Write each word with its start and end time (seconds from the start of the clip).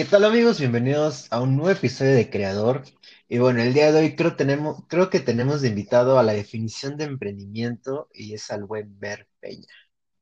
¿Qué 0.00 0.06
tal 0.06 0.24
amigos? 0.24 0.58
Bienvenidos 0.58 1.26
a 1.30 1.42
un 1.42 1.58
nuevo 1.58 1.68
episodio 1.68 2.14
de 2.14 2.30
Creador. 2.30 2.84
Y 3.28 3.36
bueno, 3.36 3.60
el 3.60 3.74
día 3.74 3.92
de 3.92 4.00
hoy 4.00 4.16
creo, 4.16 4.34
tenemos, 4.34 4.82
creo 4.88 5.10
que 5.10 5.20
tenemos 5.20 5.60
de 5.60 5.68
invitado 5.68 6.18
a 6.18 6.22
la 6.22 6.32
definición 6.32 6.96
de 6.96 7.04
emprendimiento 7.04 8.08
y 8.14 8.32
es 8.32 8.50
al 8.50 8.64
buen 8.64 8.98
Ver 8.98 9.28
Peña. 9.40 9.68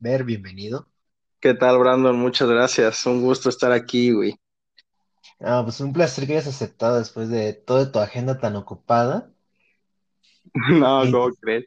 Ver, 0.01 0.25
bienvenido. 0.25 0.89
¿Qué 1.39 1.55
tal, 1.55 1.79
Brandon? 1.79 2.19
Muchas 2.19 2.49
gracias. 2.49 3.07
Un 3.07 3.23
gusto 3.23 3.51
estar 3.51 3.71
aquí, 3.71 4.11
güey. 4.11 4.35
Ah, 5.39 5.61
pues 5.63 5.79
un 5.79 5.93
placer 5.93 6.27
que 6.27 6.33
hayas 6.33 6.49
aceptado 6.49 6.99
después 6.99 7.29
de 7.29 7.53
toda 7.53 7.93
tu 7.93 8.01
agenda 8.01 8.41
tan 8.41 8.57
ocupada. 8.57 9.31
No, 10.81 11.11
¿cómo 11.11 11.31
crees? 11.41 11.67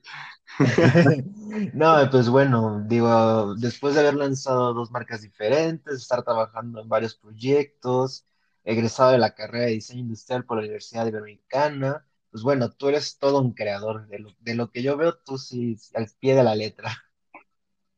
no, 1.74 2.10
pues 2.12 2.30
bueno, 2.30 2.84
digo, 2.88 3.56
después 3.56 3.94
de 3.96 4.02
haber 4.02 4.16
lanzado 4.16 4.74
dos 4.74 4.92
marcas 4.92 5.22
diferentes, 5.22 5.96
estar 6.02 6.24
trabajando 6.24 6.82
en 6.82 6.90
varios 6.90 7.16
proyectos, 7.16 8.26
egresado 8.64 9.12
de 9.12 9.18
la 9.18 9.34
carrera 9.34 9.66
de 9.66 9.72
diseño 9.74 10.02
industrial 10.02 10.46
por 10.46 10.58
la 10.58 10.64
Universidad 10.64 11.08
Iberoamericana, 11.08 12.06
pues 12.32 12.44
bueno, 12.44 12.72
tú 12.72 12.90
eres 12.90 13.18
todo 13.20 13.42
un 13.42 13.54
creador. 13.54 14.08
De 14.08 14.20
lo, 14.20 14.30
de 14.40 14.56
lo 14.56 14.72
que 14.72 14.84
yo 14.84 14.98
veo, 14.98 15.18
tú 15.26 15.38
sí, 15.38 15.78
al 15.96 16.08
pie 16.20 16.36
de 16.36 16.44
la 16.44 16.56
letra. 16.56 16.92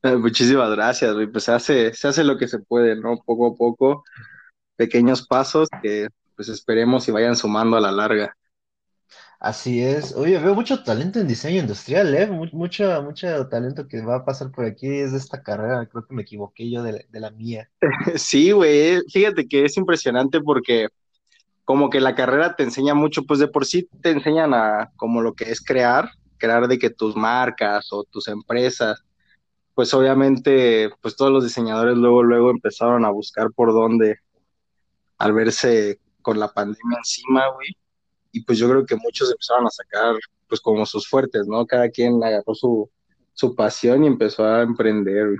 Eh, 0.03 0.15
Muchísimas 0.17 0.69
gracias, 0.71 1.13
güey. 1.13 1.27
Pues 1.27 1.45
se 1.45 1.52
hace, 1.53 1.93
se 1.93 2.07
hace 2.07 2.23
lo 2.23 2.38
que 2.38 2.47
se 2.47 2.59
puede, 2.59 2.95
¿no? 2.95 3.17
Poco 3.25 3.47
a 3.47 3.55
poco, 3.57 4.03
pequeños 4.75 5.27
pasos 5.27 5.69
que 5.83 6.09
pues 6.35 6.49
esperemos 6.49 7.07
y 7.07 7.11
vayan 7.11 7.35
sumando 7.35 7.77
a 7.77 7.81
la 7.81 7.91
larga. 7.91 8.38
Así 9.43 9.81
es. 9.83 10.15
Oye, 10.15 10.39
veo 10.39 10.55
mucho 10.55 10.83
talento 10.83 11.20
en 11.20 11.27
diseño 11.27 11.59
industrial, 11.59 12.15
¿eh? 12.15 12.27
Mu- 12.27 12.47
mucho, 12.53 13.03
mucho 13.03 13.47
talento 13.49 13.88
que 13.89 14.02
va 14.02 14.16
a 14.17 14.25
pasar 14.25 14.52
por 14.52 14.63
aquí 14.66 14.88
es 14.88 15.11
de 15.11 15.17
esta 15.17 15.43
carrera. 15.43 15.85
Creo 15.85 16.05
que 16.07 16.13
me 16.16 16.21
equivoqué 16.21 16.69
yo 16.71 16.81
de, 16.81 17.05
de 17.09 17.19
la 17.19 17.29
mía. 17.31 17.69
Sí, 18.17 18.52
güey. 18.52 19.02
Fíjate 19.11 19.45
que 19.47 19.66
es 19.66 19.75
impresionante 19.77 20.39
porque 20.41 20.88
como 21.66 21.89
que 21.89 22.02
la 22.02 22.16
carrera 22.16 22.55
te 22.55 22.64
enseña 22.64 22.95
mucho, 22.95 23.23
pues 23.23 23.39
de 23.39 23.47
por 23.49 23.66
sí 23.66 23.89
te 24.02 24.11
enseñan 24.11 24.53
a 24.53 24.91
como 24.97 25.21
lo 25.21 25.33
que 25.36 25.52
es 25.52 25.61
crear, 25.61 26.09
crear 26.38 26.67
de 26.67 26.80
que 26.80 26.89
tus 26.91 27.16
marcas 27.17 27.88
o 27.94 28.03
tus 28.05 28.27
empresas, 28.30 29.03
pues 29.75 29.94
obviamente, 29.94 30.89
pues 31.02 31.16
todos 31.17 31.31
los 31.31 31.44
diseñadores 31.45 31.97
luego, 31.97 32.23
luego 32.23 32.52
empezaron 32.52 33.05
a 33.05 33.11
buscar 33.11 33.52
por 33.53 33.73
dónde 33.73 34.17
al 35.17 35.33
verse 35.33 35.99
con 36.21 36.39
la 36.39 36.53
pandemia 36.53 36.97
encima, 36.99 37.47
güey. 37.49 37.67
Y 38.34 38.44
pues 38.44 38.58
yo 38.58 38.67
creo 38.67 38.86
que 38.86 38.98
muchos 38.98 39.31
empezaron 39.31 39.67
a 39.67 39.70
sacar, 39.70 40.16
pues 40.50 40.59
como 40.59 40.86
sus 40.86 41.08
fuertes, 41.08 41.48
¿no? 41.48 41.66
Cada 41.66 41.89
quien 41.89 42.22
agarró 42.22 42.53
su, 42.53 42.89
su 43.34 43.56
pasión 43.56 44.03
y 44.03 44.08
empezó 44.08 44.44
a 44.44 44.64
emprender. 44.64 45.38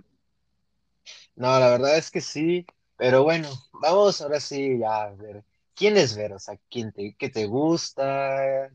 No, 1.36 1.60
la 1.60 1.70
verdad 1.72 1.98
es 1.98 2.12
que 2.12 2.22
sí, 2.22 2.66
pero 2.98 3.24
bueno, 3.24 3.50
vamos 3.82 4.22
ahora 4.22 4.40
sí 4.40 4.78
ya 4.80 5.04
a 5.04 5.16
ver. 5.16 5.44
¿Quién 5.76 5.98
es 5.98 6.16
Ver? 6.16 6.34
O 6.34 6.40
sea, 6.40 6.58
¿quién 6.70 6.92
te, 6.92 7.16
qué 7.18 7.30
te 7.30 7.48
gusta? 7.48 8.70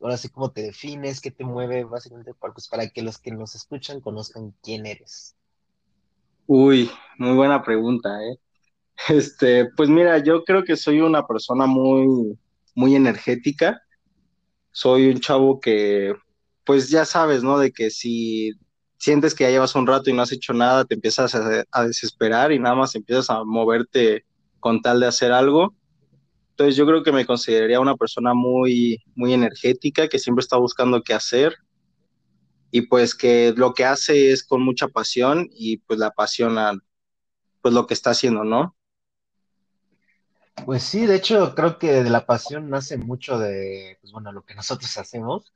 Ahora 0.00 0.16
sí, 0.16 0.28
¿cómo 0.28 0.52
te 0.52 0.62
defines? 0.62 1.20
¿Qué 1.20 1.32
te 1.32 1.44
mueve? 1.44 1.84
Básicamente, 1.84 2.32
pues, 2.34 2.68
para 2.68 2.88
que 2.88 3.02
los 3.02 3.18
que 3.18 3.32
nos 3.32 3.56
escuchan 3.56 4.00
conozcan 4.00 4.54
quién 4.62 4.86
eres. 4.86 5.34
Uy, 6.46 6.90
muy 7.18 7.34
buena 7.34 7.62
pregunta, 7.62 8.22
¿eh? 8.22 8.38
Este, 9.08 9.66
pues 9.76 9.88
mira, 9.88 10.18
yo 10.18 10.44
creo 10.44 10.62
que 10.62 10.76
soy 10.76 11.00
una 11.00 11.26
persona 11.26 11.66
muy, 11.66 12.38
muy 12.74 12.94
energética. 12.94 13.82
Soy 14.72 15.08
un 15.08 15.20
chavo 15.20 15.60
que, 15.60 16.14
pues 16.64 16.90
ya 16.90 17.04
sabes, 17.04 17.42
¿no? 17.42 17.58
De 17.58 17.72
que 17.72 17.90
si 17.90 18.52
sientes 18.98 19.34
que 19.34 19.44
ya 19.44 19.50
llevas 19.50 19.74
un 19.74 19.86
rato 19.86 20.10
y 20.10 20.12
no 20.12 20.22
has 20.22 20.32
hecho 20.32 20.52
nada, 20.52 20.84
te 20.84 20.94
empiezas 20.94 21.34
a, 21.34 21.64
a 21.70 21.86
desesperar 21.86 22.52
y 22.52 22.58
nada 22.58 22.74
más 22.74 22.94
empiezas 22.94 23.30
a 23.30 23.44
moverte 23.44 24.24
con 24.60 24.80
tal 24.80 25.00
de 25.00 25.06
hacer 25.06 25.32
algo. 25.32 25.74
Entonces 26.50 26.76
yo 26.76 26.86
creo 26.86 27.02
que 27.02 27.12
me 27.12 27.26
consideraría 27.26 27.80
una 27.80 27.96
persona 27.96 28.32
muy, 28.32 29.02
muy 29.14 29.32
energética, 29.34 30.08
que 30.08 30.18
siempre 30.18 30.42
está 30.42 30.56
buscando 30.56 31.02
qué 31.02 31.14
hacer 31.14 31.54
y 32.70 32.82
pues 32.82 33.14
que 33.14 33.54
lo 33.56 33.72
que 33.72 33.84
hace 33.84 34.32
es 34.32 34.42
con 34.42 34.60
mucha 34.60 34.88
pasión 34.88 35.48
y 35.52 35.76
pues 35.76 36.00
la 36.00 36.08
apasiona 36.08 36.72
pues 37.60 37.72
lo 37.72 37.86
que 37.86 37.94
está 37.94 38.10
haciendo, 38.10 38.42
¿no? 38.42 38.74
Pues 40.64 40.82
sí, 40.82 41.06
de 41.06 41.16
hecho, 41.16 41.54
creo 41.54 41.78
que 41.78 42.02
de 42.02 42.10
la 42.10 42.26
pasión 42.26 42.70
nace 42.70 42.96
mucho 42.96 43.38
de, 43.38 43.98
pues 44.00 44.12
bueno, 44.12 44.32
lo 44.32 44.44
que 44.44 44.54
nosotros 44.54 44.96
hacemos. 44.98 45.52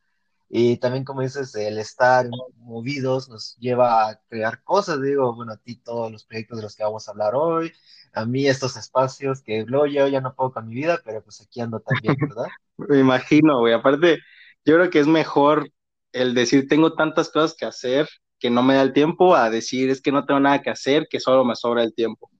Y 0.50 0.78
también, 0.78 1.04
como 1.04 1.20
dices, 1.20 1.54
el 1.54 1.78
estar 1.78 2.26
movidos 2.56 3.28
nos 3.28 3.56
lleva 3.58 4.08
a 4.08 4.20
crear 4.28 4.62
cosas. 4.62 5.02
Digo, 5.02 5.34
bueno, 5.34 5.52
a 5.52 5.56
ti 5.58 5.76
todos 5.76 6.10
los 6.10 6.24
proyectos 6.24 6.58
de 6.58 6.62
los 6.62 6.74
que 6.74 6.84
vamos 6.84 7.06
a 7.06 7.10
hablar 7.10 7.34
hoy, 7.34 7.72
a 8.14 8.24
mí 8.24 8.46
estos 8.46 8.76
espacios 8.76 9.42
que 9.42 9.64
luego 9.66 9.86
yo 9.86 10.08
ya 10.08 10.20
no 10.20 10.34
puedo 10.34 10.52
con 10.52 10.66
mi 10.66 10.74
vida, 10.74 11.00
pero 11.04 11.22
pues 11.22 11.40
aquí 11.40 11.60
ando 11.60 11.80
también, 11.80 12.16
¿verdad? 12.28 12.46
Me 12.76 12.98
imagino, 12.98 13.60
güey. 13.60 13.74
Aparte, 13.74 14.18
yo 14.64 14.74
creo 14.74 14.90
que 14.90 15.00
es 15.00 15.06
mejor 15.06 15.70
el 16.12 16.34
decir 16.34 16.66
tengo 16.68 16.94
tantas 16.94 17.28
cosas 17.28 17.54
que 17.54 17.66
hacer 17.66 18.08
que 18.38 18.50
no 18.50 18.62
me 18.62 18.74
da 18.74 18.82
el 18.82 18.92
tiempo 18.92 19.34
a 19.34 19.50
decir 19.50 19.90
es 19.90 20.00
que 20.00 20.12
no 20.12 20.24
tengo 20.24 20.40
nada 20.40 20.62
que 20.62 20.70
hacer, 20.70 21.08
que 21.10 21.20
solo 21.20 21.44
me 21.44 21.56
sobra 21.56 21.82
el 21.82 21.94
tiempo. 21.94 22.30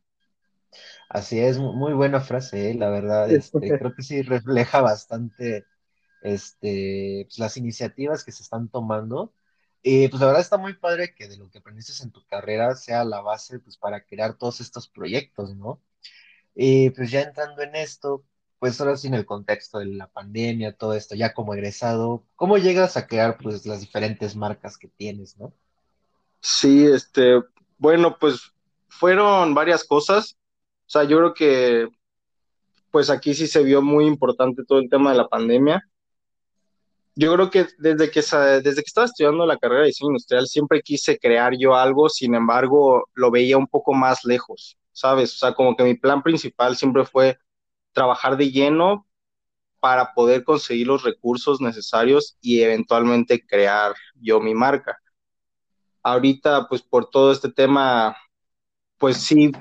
Así 1.08 1.38
es, 1.41 1.58
mu- 1.58 1.72
muy 1.72 1.92
buena 1.94 2.20
frase, 2.20 2.70
¿eh? 2.70 2.74
La 2.74 2.91
verdad, 2.91 3.30
este, 3.32 3.74
creo 3.76 3.94
que 3.94 4.02
sí 4.02 4.22
refleja 4.22 4.80
bastante 4.82 5.66
este, 6.22 7.24
pues, 7.28 7.38
las 7.38 7.56
iniciativas 7.56 8.24
que 8.24 8.32
se 8.32 8.42
están 8.42 8.69
tomando. 8.70 9.34
Y 9.82 10.08
pues 10.08 10.20
la 10.20 10.26
verdad 10.28 10.42
está 10.42 10.58
muy 10.58 10.74
padre 10.74 11.14
que 11.14 11.28
de 11.28 11.36
lo 11.38 11.50
que 11.50 11.58
aprendiste 11.58 12.02
en 12.04 12.12
tu 12.12 12.24
carrera 12.26 12.74
sea 12.76 13.04
la 13.04 13.20
base 13.22 13.60
pues 13.60 13.76
para 13.78 14.04
crear 14.06 14.36
todos 14.38 14.60
estos 14.60 14.88
proyectos, 14.88 15.56
¿no? 15.56 15.82
Y 16.54 16.91
pues 16.91 17.10
ya 17.12 17.22
entrando 17.22 17.62
en 17.62 17.76
esto, 17.76 18.25
pues 18.60 18.80
ahora 18.80 18.96
sí 18.96 19.08
en 19.08 19.14
el 19.14 19.26
contexto 19.26 19.78
de 19.80 19.86
la 19.86 20.08
pandemia, 20.08 20.76
todo 20.76 20.94
esto, 20.94 21.14
ya 21.16 21.34
como 21.34 21.54
egresado, 21.54 22.26
¿cómo 22.36 22.58
llegas 22.58 22.96
a 22.98 23.06
crear 23.08 23.38
pues 23.38 23.66
las 23.66 23.80
diferentes 23.80 24.36
marcas 24.36 24.78
que 24.78 24.88
tienes, 24.88 25.38
¿no? 25.38 25.54
Sí, 26.40 26.86
este, 26.86 27.40
bueno, 27.78 28.16
pues 28.19 28.52
fueron 28.88 29.54
varias 29.54 29.84
cosas. 29.84 30.36
O 30.88 30.91
sea, 30.91 31.04
yo 31.04 31.19
creo 31.19 31.34
que 31.34 31.88
pues 32.91 33.10
aquí 33.10 33.34
sí 33.34 33.47
se 33.47 33.62
vio 33.62 33.82
muy 33.82 34.06
importante 34.06 34.65
todo 34.65 34.78
el 34.78 34.88
tema 34.88 35.10
de 35.10 35.19
la 35.19 35.28
pandemia. 35.28 35.87
Yo 37.15 37.34
creo 37.34 37.50
que 37.50 37.66
desde 37.76 38.10
que, 38.10 38.22
desde 38.22 38.82
que 38.82 38.87
estaba 38.87 39.04
estudiando 39.04 39.44
la 39.44 39.59
carrera 39.59 39.82
de 39.82 39.88
diseño 39.88 40.12
industrial 40.12 40.47
siempre 40.47 40.81
quise 40.81 41.19
crear 41.19 41.53
yo 41.59 41.75
algo, 41.75 42.09
sin 42.09 42.34
embargo, 42.34 43.06
lo 43.12 43.31
veía 43.31 43.59
un 43.59 43.66
poco 43.66 43.93
más 43.93 44.25
lejos, 44.25 44.78
¿sabes? 44.93 45.34
O 45.34 45.37
sea, 45.37 45.53
como 45.53 45.76
que 45.76 45.84
mi 45.84 45.94
plan 45.94 46.22
principal 46.22 46.75
siempre 46.75 47.05
fue 47.05 47.38
trabajar 47.93 48.38
de 48.38 48.50
lleno 48.50 49.06
para 49.81 50.15
poder 50.15 50.43
conseguir 50.43 50.87
los 50.87 51.03
recursos 51.03 51.60
necesarios 51.60 52.38
y 52.41 52.62
eventualmente 52.62 53.44
crear 53.44 53.94
yo 54.15 54.41
mi 54.41 54.55
marca. 54.55 54.99
Ahorita, 56.03 56.66
pues 56.66 56.81
por 56.81 57.10
todo 57.10 57.31
este 57.31 57.50
tema, 57.50 58.16
pues 58.97 59.19
sí, 59.19 59.53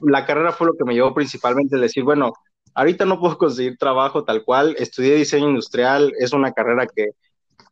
la 0.00 0.24
carrera 0.26 0.52
fue 0.52 0.68
lo 0.68 0.74
que 0.74 0.84
me 0.84 0.94
llevó 0.94 1.14
principalmente 1.14 1.76
a 1.76 1.80
decir, 1.80 2.04
bueno, 2.04 2.32
ahorita 2.74 3.04
no 3.04 3.18
puedo 3.20 3.38
conseguir 3.38 3.76
trabajo 3.78 4.24
tal 4.24 4.44
cual, 4.44 4.76
estudié 4.78 5.14
diseño 5.14 5.48
industrial, 5.48 6.12
es 6.18 6.32
una 6.32 6.52
carrera 6.52 6.86
que 6.86 7.10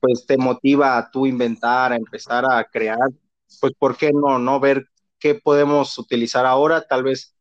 pues 0.00 0.26
te 0.26 0.36
motiva 0.36 0.98
a 0.98 1.10
tú 1.10 1.26
inventar, 1.26 1.92
a 1.92 1.96
empezar 1.96 2.44
a 2.50 2.64
crear, 2.64 3.10
pues 3.60 3.72
¿por 3.78 3.96
qué 3.96 4.12
no, 4.12 4.38
no 4.38 4.60
ver 4.60 4.86
qué 5.18 5.34
podemos 5.34 5.98
utilizar 5.98 6.46
ahora? 6.46 6.82
Tal 6.86 7.02
vez 7.02 7.34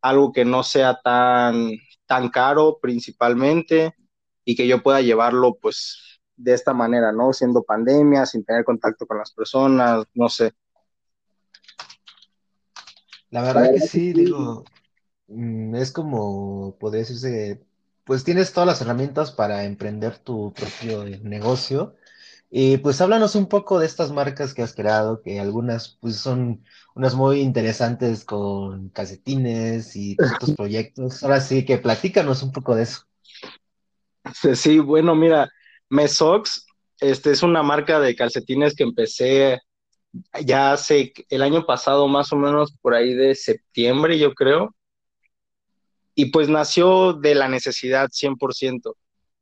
algo 0.00 0.32
que 0.32 0.44
no 0.44 0.62
sea 0.62 1.00
tan, 1.02 1.70
tan 2.06 2.28
caro 2.28 2.78
principalmente 2.80 3.94
y 4.44 4.54
que 4.54 4.66
yo 4.68 4.82
pueda 4.82 5.00
llevarlo 5.00 5.56
pues 5.60 6.20
de 6.36 6.52
esta 6.52 6.74
manera, 6.74 7.12
¿no? 7.12 7.32
Siendo 7.32 7.62
pandemia, 7.62 8.26
sin 8.26 8.44
tener 8.44 8.64
contacto 8.64 9.06
con 9.06 9.18
las 9.18 9.32
personas, 9.32 10.04
no 10.14 10.28
sé. 10.28 10.52
La 13.36 13.42
verdad 13.42 13.70
que 13.70 13.80
sí, 13.80 14.14
digo, 14.14 14.64
mm, 15.28 15.74
es 15.74 15.92
como, 15.92 16.74
podría 16.80 17.00
decirse, 17.00 17.60
pues 18.04 18.24
tienes 18.24 18.54
todas 18.54 18.66
las 18.66 18.80
herramientas 18.80 19.30
para 19.30 19.64
emprender 19.64 20.16
tu 20.16 20.54
propio 20.54 21.04
negocio. 21.22 21.96
Y 22.50 22.78
pues 22.78 22.98
háblanos 23.02 23.34
un 23.34 23.46
poco 23.46 23.78
de 23.78 23.84
estas 23.84 24.10
marcas 24.10 24.54
que 24.54 24.62
has 24.62 24.72
creado, 24.72 25.20
que 25.20 25.38
algunas 25.38 25.98
pues 26.00 26.16
son 26.16 26.64
unas 26.94 27.14
muy 27.14 27.40
interesantes 27.40 28.24
con 28.24 28.88
calcetines 28.88 29.94
y 29.96 30.16
otros 30.34 30.52
proyectos. 30.56 31.22
Ahora 31.22 31.42
sí 31.42 31.66
que 31.66 31.76
platícanos 31.76 32.42
un 32.42 32.52
poco 32.52 32.74
de 32.74 32.84
eso. 32.84 33.02
Sí, 34.54 34.78
bueno, 34.78 35.14
mira, 35.14 35.46
Mesox, 35.90 36.64
este 37.00 37.32
es 37.32 37.42
una 37.42 37.62
marca 37.62 38.00
de 38.00 38.16
calcetines 38.16 38.74
que 38.74 38.84
empecé 38.84 39.60
ya 40.44 40.72
hace 40.72 41.12
el 41.30 41.42
año 41.42 41.66
pasado, 41.66 42.08
más 42.08 42.32
o 42.32 42.36
menos 42.36 42.72
por 42.80 42.94
ahí 42.94 43.14
de 43.14 43.34
septiembre, 43.34 44.18
yo 44.18 44.34
creo, 44.34 44.74
y 46.14 46.26
pues 46.26 46.48
nació 46.48 47.12
de 47.12 47.34
la 47.34 47.48
necesidad 47.48 48.08
100%. 48.10 48.96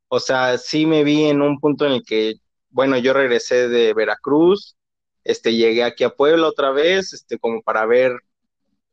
O 0.09 0.21
sea, 0.21 0.59
sí 0.59 0.87
me 0.87 1.05
vi 1.05 1.25
en 1.25 1.41
un 1.43 1.61
punto 1.61 1.87
en 1.87 1.93
el 1.93 2.05
que, 2.05 2.35
bueno, 2.71 2.99
yo 2.99 3.13
regresé 3.13 3.69
de 3.69 3.95
Veracruz, 3.95 4.77
este, 5.25 5.55
llegué 5.55 5.85
aquí 5.85 6.05
a 6.05 6.11
Puebla 6.11 6.49
otra 6.49 6.71
vez, 6.71 7.13
este, 7.15 7.39
como 7.39 7.63
para 7.63 7.87
ver, 7.87 8.13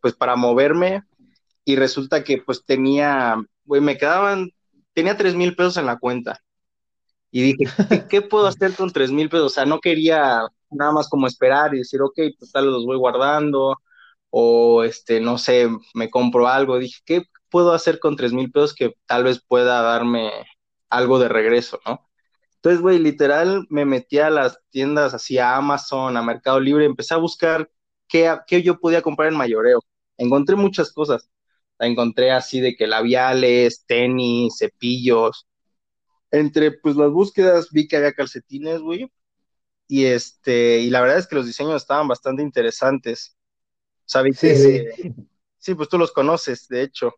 pues 0.01 0.13
para 0.15 0.35
moverme, 0.35 1.03
y 1.65 1.75
resulta 1.75 2.23
que 2.23 2.39
pues 2.39 2.63
tenía, 2.65 3.35
güey, 3.65 3.81
me 3.81 3.97
quedaban, 3.97 4.51
tenía 4.93 5.17
tres 5.17 5.35
mil 5.35 5.55
pesos 5.55 5.77
en 5.77 5.85
la 5.87 5.99
cuenta. 5.99 6.41
Y 7.31 7.41
dije, 7.41 7.65
¿qué, 8.09 8.21
puedo 8.21 8.47
hacer 8.47 8.73
con 8.75 8.91
tres 8.91 9.11
mil 9.11 9.29
pesos? 9.29 9.47
O 9.47 9.55
sea, 9.55 9.65
no 9.65 9.79
quería 9.79 10.41
nada 10.71 10.91
más 10.91 11.09
como 11.09 11.27
esperar 11.27 11.73
y 11.75 11.79
decir, 11.79 12.01
ok, 12.01 12.19
pues 12.39 12.51
tal 12.51 12.68
los 12.71 12.85
voy 12.85 12.97
guardando, 12.97 13.77
o 14.29 14.83
este, 14.83 15.19
no 15.21 15.38
sé, 15.38 15.69
me 15.94 16.09
compro 16.09 16.47
algo. 16.47 16.79
Dije, 16.79 17.00
¿qué 17.06 17.23
puedo 17.50 17.73
hacer 17.73 18.00
con 18.00 18.15
tres 18.15 18.33
mil 18.33 18.51
pesos 18.51 18.73
que 18.75 18.95
tal 19.06 19.23
vez 19.25 19.41
pueda 19.45 19.81
darme 19.81 20.31
algo 20.89 21.19
de 21.19 21.29
regreso, 21.29 21.79
¿no? 21.85 22.07
Entonces, 22.56 22.81
güey, 22.81 23.00
literal 23.00 23.65
me 23.69 23.85
metí 23.85 24.19
a 24.19 24.29
las 24.29 24.59
tiendas 24.69 25.13
así, 25.15 25.38
a 25.39 25.56
Amazon, 25.57 26.15
a 26.18 26.21
Mercado 26.23 26.59
Libre, 26.59 26.85
empecé 26.85 27.13
a 27.15 27.17
buscar 27.17 27.69
qué, 28.07 28.38
qué 28.47 28.62
yo 28.63 28.79
podía 28.79 29.01
comprar 29.01 29.29
en 29.29 29.38
mayoreo. 29.38 29.79
Encontré 30.17 30.56
muchas 30.56 30.91
cosas. 30.94 31.29
La 31.79 31.88
encontré 31.88 32.31
así 32.31 32.59
de 32.62 32.75
que 32.75 32.88
labiales, 32.88 33.85
tenis, 33.88 34.57
cepillos. 34.59 35.47
Entre 36.31 36.71
pues 36.71 36.95
las 36.95 37.12
búsquedas 37.12 37.69
vi 37.71 37.88
que 37.88 37.97
había 37.97 38.13
calcetines, 38.13 38.81
güey. 38.81 39.12
Y 39.91 40.05
este, 40.05 40.79
y 40.79 40.89
la 40.89 41.01
verdad 41.01 41.17
es 41.17 41.27
que 41.27 41.35
los 41.35 41.45
diseños 41.45 41.75
estaban 41.75 42.07
bastante 42.07 42.41
interesantes. 42.41 43.35
Sabí 44.05 44.31
sí, 44.31 44.55
sí. 44.55 45.13
sí, 45.57 45.75
pues 45.75 45.89
tú 45.89 45.97
los 45.97 46.13
conoces, 46.13 46.69
de 46.69 46.83
hecho. 46.83 47.13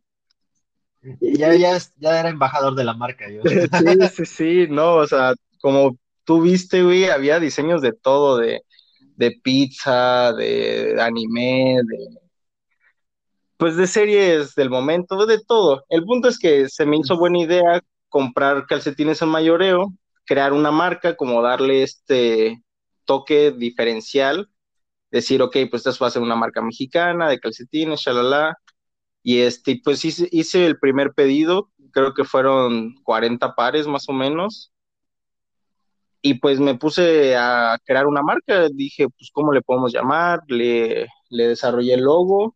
Ya, 1.22 1.54
ya, 1.54 1.78
ya 1.98 2.20
era 2.20 2.30
embajador 2.30 2.74
de 2.74 2.84
la 2.84 2.96
marca, 2.96 3.30
yo. 3.30 3.44
Sí, 3.46 4.08
sí, 4.16 4.25
sí, 4.25 4.68
no, 4.72 4.96
o 4.96 5.06
sea, 5.06 5.36
como 5.62 6.00
tú 6.24 6.42
viste, 6.42 6.81
güey, 6.81 7.06
había 7.06 7.40
diseños 7.40 7.84
de 7.84 7.94
todo, 7.94 8.38
de, 8.38 8.64
de 9.18 9.40
pizza, 9.44 10.34
de 10.34 11.00
anime, 11.00 11.78
de 11.88 12.24
pues 13.58 13.78
de 13.78 13.86
series 13.86 14.56
del 14.56 14.72
momento, 14.72 15.28
de 15.28 15.40
todo. 15.46 15.86
El 15.90 16.04
punto 16.06 16.28
es 16.28 16.40
que 16.40 16.68
se 16.70 16.88
me 16.88 16.98
hizo 16.98 17.20
buena 17.20 17.38
idea 17.38 17.84
comprar 18.10 18.66
calcetines 18.66 19.22
en 19.22 19.30
mayoreo, 19.30 19.94
crear 20.25 20.54
una 20.54 20.72
marca, 20.72 21.16
como 21.16 21.40
darle 21.44 21.84
este 21.84 22.62
toque 23.06 23.52
diferencial 23.52 24.50
decir, 25.14 25.42
ok, 25.44 25.58
pues 25.70 25.86
esto 25.86 26.04
va 26.04 26.08
a 26.08 26.12
ser 26.12 26.24
una 26.24 26.36
marca 26.36 26.62
mexicana 26.62 27.30
de 27.30 27.40
calcetines, 27.40 28.02
shalala. 28.02 28.58
Y 29.24 29.42
este, 29.42 29.80
pues 29.84 30.04
hice, 30.06 30.28
hice 30.32 30.66
el 30.66 30.80
primer 30.80 31.14
pedido, 31.14 31.72
creo 31.92 32.14
que 32.14 32.26
fueron 32.26 32.96
40 33.04 33.56
pares 33.56 33.88
más 33.88 34.10
o 34.10 34.14
menos. 34.14 34.74
Y 36.22 36.36
pues 36.36 36.60
me 36.60 36.76
puse 36.76 37.36
a 37.36 37.78
crear 37.86 38.08
una 38.08 38.22
marca, 38.22 38.70
dije, 38.70 39.08
pues, 39.10 39.30
¿cómo 39.34 39.52
le 39.54 39.62
podemos 39.62 39.94
llamar? 39.94 40.40
Le, 40.48 41.08
le 41.30 41.48
desarrollé 41.48 41.96
el 41.96 42.02
logo 42.02 42.56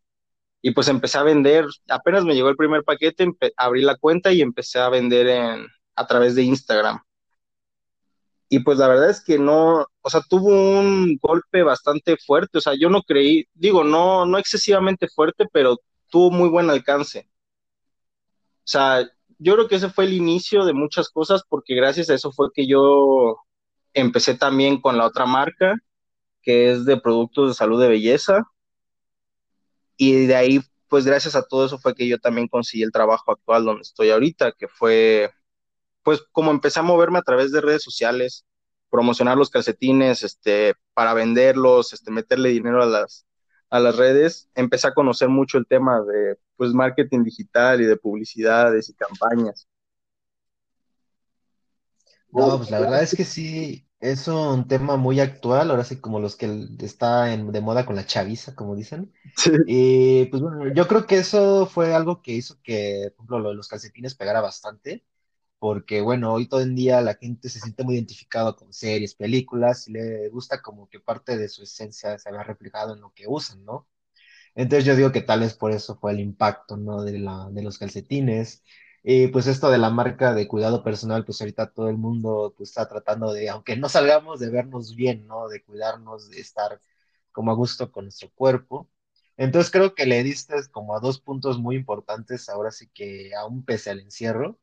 y 0.62 0.72
pues 0.72 0.88
empecé 0.88 1.18
a 1.18 1.22
vender. 1.22 1.66
Apenas 1.88 2.24
me 2.24 2.34
llegó 2.34 2.48
el 2.48 2.56
primer 2.56 2.82
paquete, 2.84 3.28
abrí 3.56 3.82
la 3.82 3.96
cuenta 3.96 4.32
y 4.32 4.42
empecé 4.42 4.80
a 4.80 4.88
vender 4.88 5.28
en, 5.28 5.66
a 5.96 6.06
través 6.06 6.34
de 6.34 6.42
Instagram 6.44 7.00
y 8.48 8.60
pues 8.60 8.78
la 8.78 8.88
verdad 8.88 9.10
es 9.10 9.22
que 9.22 9.38
no, 9.38 9.86
o 10.08 10.10
sea, 10.10 10.22
tuvo 10.26 10.48
un 10.48 11.18
golpe 11.20 11.62
bastante 11.62 12.16
fuerte, 12.16 12.58
o 12.58 12.60
sea, 12.62 12.72
yo 12.74 12.88
no 12.88 13.02
creí, 13.02 13.46
digo, 13.52 13.84
no, 13.84 14.24
no 14.24 14.38
excesivamente 14.38 15.06
fuerte, 15.06 15.44
pero 15.52 15.76
tuvo 16.08 16.30
muy 16.30 16.48
buen 16.48 16.70
alcance. 16.70 17.28
O 18.58 18.70
sea, 18.70 19.02
yo 19.38 19.54
creo 19.54 19.68
que 19.68 19.76
ese 19.76 19.90
fue 19.90 20.06
el 20.06 20.14
inicio 20.14 20.64
de 20.64 20.72
muchas 20.72 21.10
cosas 21.10 21.42
porque 21.46 21.74
gracias 21.74 22.08
a 22.08 22.14
eso 22.14 22.32
fue 22.32 22.48
que 22.54 22.66
yo 22.66 23.36
empecé 23.92 24.34
también 24.34 24.80
con 24.80 24.96
la 24.96 25.06
otra 25.06 25.26
marca, 25.26 25.76
que 26.42 26.72
es 26.72 26.86
de 26.86 26.98
productos 26.98 27.50
de 27.50 27.54
salud 27.54 27.80
de 27.80 27.88
belleza. 27.88 28.44
Y 29.98 30.26
de 30.26 30.36
ahí, 30.36 30.60
pues 30.88 31.04
gracias 31.04 31.36
a 31.36 31.42
todo 31.46 31.66
eso 31.66 31.78
fue 31.78 31.94
que 31.94 32.08
yo 32.08 32.18
también 32.18 32.48
conseguí 32.48 32.82
el 32.82 32.92
trabajo 32.92 33.32
actual 33.32 33.64
donde 33.64 33.82
estoy 33.82 34.10
ahorita, 34.10 34.52
que 34.52 34.68
fue 34.68 35.30
pues 36.02 36.22
como 36.32 36.50
empecé 36.50 36.80
a 36.80 36.82
moverme 36.82 37.18
a 37.18 37.22
través 37.22 37.52
de 37.52 37.60
redes 37.60 37.82
sociales, 37.82 38.46
promocionar 38.90 39.36
los 39.36 39.50
calcetines, 39.50 40.22
este, 40.22 40.74
para 40.94 41.14
venderlos, 41.14 41.92
este, 41.92 42.10
meterle 42.10 42.50
dinero 42.50 42.82
a 42.82 42.86
las, 42.86 43.26
a 43.70 43.80
las 43.80 43.96
redes, 43.96 44.48
empecé 44.54 44.88
a 44.88 44.94
conocer 44.94 45.28
mucho 45.28 45.58
el 45.58 45.66
tema 45.66 46.00
de, 46.00 46.38
pues, 46.56 46.72
marketing 46.72 47.24
digital 47.24 47.80
y 47.80 47.84
de 47.84 47.96
publicidades 47.96 48.88
y 48.88 48.94
campañas. 48.94 49.68
No, 52.30 52.58
pues 52.58 52.70
la 52.70 52.80
verdad 52.80 53.02
es 53.02 53.14
que 53.14 53.24
sí, 53.24 53.88
es 54.00 54.28
un 54.28 54.68
tema 54.68 54.96
muy 54.96 55.18
actual, 55.18 55.70
ahora 55.70 55.84
sí 55.84 56.00
como 56.00 56.20
los 56.20 56.36
que 56.36 56.68
está 56.80 57.32
en, 57.32 57.50
de 57.50 57.60
moda 57.60 57.84
con 57.84 57.96
la 57.96 58.06
chaviza, 58.06 58.54
como 58.54 58.76
dicen. 58.76 59.12
Y 59.66 60.26
pues 60.26 60.42
bueno, 60.42 60.72
yo 60.72 60.86
creo 60.86 61.06
que 61.06 61.18
eso 61.18 61.66
fue 61.66 61.94
algo 61.94 62.22
que 62.22 62.32
hizo 62.32 62.58
que, 62.62 63.12
por 63.16 63.24
ejemplo, 63.24 63.38
lo 63.40 63.48
de 63.50 63.56
los 63.56 63.68
calcetines 63.68 64.14
pegara 64.14 64.40
bastante 64.40 65.04
porque 65.58 66.00
bueno, 66.00 66.32
hoy 66.32 66.48
todo 66.48 66.60
el 66.60 66.74
día 66.74 67.00
la 67.00 67.14
gente 67.14 67.48
se 67.48 67.60
siente 67.60 67.84
muy 67.84 67.94
identificado 67.96 68.56
con 68.56 68.72
series, 68.72 69.14
películas, 69.14 69.88
y 69.88 69.92
le 69.92 70.28
gusta 70.30 70.62
como 70.62 70.88
que 70.88 71.00
parte 71.00 71.36
de 71.36 71.48
su 71.48 71.62
esencia 71.64 72.18
se 72.18 72.30
vea 72.32 72.42
reflejado 72.44 72.94
en 72.94 73.00
lo 73.00 73.12
que 73.14 73.26
usan, 73.28 73.64
¿no? 73.64 73.88
Entonces 74.54 74.84
yo 74.84 74.96
digo 74.96 75.12
que 75.12 75.22
tal 75.22 75.40
vez 75.40 75.54
por 75.54 75.72
eso 75.72 75.96
fue 75.98 76.12
el 76.12 76.20
impacto, 76.20 76.76
¿no? 76.76 77.02
De, 77.04 77.18
la, 77.18 77.48
de 77.50 77.62
los 77.62 77.78
calcetines. 77.78 78.64
Y 79.02 79.28
pues 79.28 79.46
esto 79.46 79.70
de 79.70 79.78
la 79.78 79.90
marca 79.90 80.34
de 80.34 80.48
cuidado 80.48 80.82
personal, 80.82 81.24
pues 81.24 81.40
ahorita 81.40 81.72
todo 81.72 81.88
el 81.88 81.96
mundo 81.96 82.54
pues, 82.56 82.70
está 82.70 82.88
tratando 82.88 83.32
de, 83.32 83.48
aunque 83.48 83.76
no 83.76 83.88
salgamos, 83.88 84.40
de 84.40 84.50
vernos 84.50 84.94
bien, 84.96 85.26
¿no? 85.26 85.48
De 85.48 85.62
cuidarnos, 85.62 86.30
de 86.30 86.40
estar 86.40 86.80
como 87.32 87.50
a 87.52 87.54
gusto 87.54 87.92
con 87.92 88.04
nuestro 88.06 88.30
cuerpo. 88.34 88.90
Entonces 89.36 89.70
creo 89.70 89.94
que 89.94 90.06
le 90.06 90.22
diste 90.24 90.54
como 90.72 90.96
a 90.96 91.00
dos 91.00 91.20
puntos 91.20 91.58
muy 91.58 91.76
importantes, 91.76 92.48
ahora 92.48 92.70
sí 92.72 92.88
que 92.92 93.32
aún 93.36 93.64
pese 93.64 93.90
al 93.90 94.00
encierro, 94.00 94.58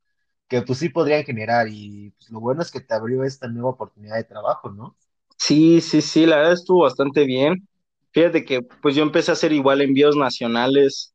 que 0.47 0.61
pues 0.61 0.79
sí 0.79 0.89
podrían 0.89 1.23
generar 1.23 1.67
y 1.69 2.11
pues, 2.11 2.29
lo 2.29 2.39
bueno 2.39 2.61
es 2.61 2.71
que 2.71 2.81
te 2.81 2.93
abrió 2.93 3.23
esta 3.23 3.47
nueva 3.47 3.71
oportunidad 3.71 4.15
de 4.15 4.23
trabajo, 4.23 4.69
¿no? 4.71 4.95
Sí, 5.37 5.81
sí, 5.81 6.01
sí, 6.01 6.25
la 6.25 6.37
verdad 6.37 6.53
estuvo 6.53 6.83
bastante 6.83 7.25
bien. 7.25 7.67
Fíjate 8.11 8.45
que 8.45 8.61
pues 8.81 8.95
yo 8.95 9.03
empecé 9.03 9.31
a 9.31 9.33
hacer 9.33 9.51
igual 9.51 9.81
envíos 9.81 10.15
nacionales 10.15 11.13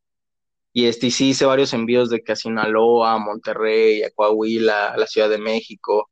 y 0.73 0.87
este 0.87 1.11
sí 1.11 1.31
hice 1.31 1.47
varios 1.47 1.73
envíos 1.75 2.11
de 2.11 2.21
que 2.23 2.33
a 2.33 2.37
Sinaloa, 2.37 3.15
a 3.15 3.19
Monterrey, 3.19 4.03
a 4.03 4.11
Coahuila, 4.13 4.89
a 4.93 4.97
la 4.99 5.07
Ciudad 5.07 5.31
de 5.31 5.39
México, 5.39 6.11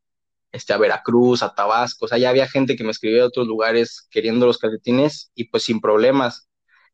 este, 0.53 0.73
a 0.73 0.79
Veracruz, 0.79 1.43
a 1.43 1.55
Tabasco, 1.55 2.07
o 2.07 2.09
sea, 2.09 2.19
ya 2.19 2.31
había 2.31 2.49
gente 2.49 2.77
que 2.77 2.85
me 2.85 2.91
escribía 2.93 3.19
de 3.21 3.25
otros 3.29 3.47
lugares 3.47 4.09
queriendo 4.11 4.47
los 4.47 4.59
calcetines 4.59 5.31
y 5.35 5.45
pues 5.51 5.65
sin 5.65 5.81
problemas. 5.81 6.49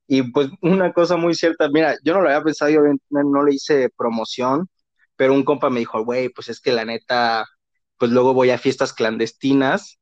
Y 0.09 0.23
pues 0.33 0.51
una 0.63 0.93
cosa 0.93 1.17
muy 1.17 1.35
cierta, 1.35 1.69
mira, 1.71 1.97
yo 2.05 2.15
no 2.15 2.23
lo 2.23 2.29
había 2.29 2.43
pensado, 2.45 2.71
yo 2.73 2.81
no 3.11 3.45
le 3.45 3.55
hice 3.55 3.91
promoción, 3.97 4.69
pero 5.17 5.35
un 5.35 5.45
compa 5.45 5.71
me 5.71 5.81
dijo, 5.81 6.05
güey, 6.05 6.29
pues 6.29 6.49
es 6.49 6.61
que 6.61 6.73
la 6.73 6.85
neta, 6.85 7.47
pues 7.99 8.11
luego 8.11 8.35
voy 8.35 8.51
a 8.51 8.59
fiestas 8.59 8.93
clandestinas, 8.93 9.99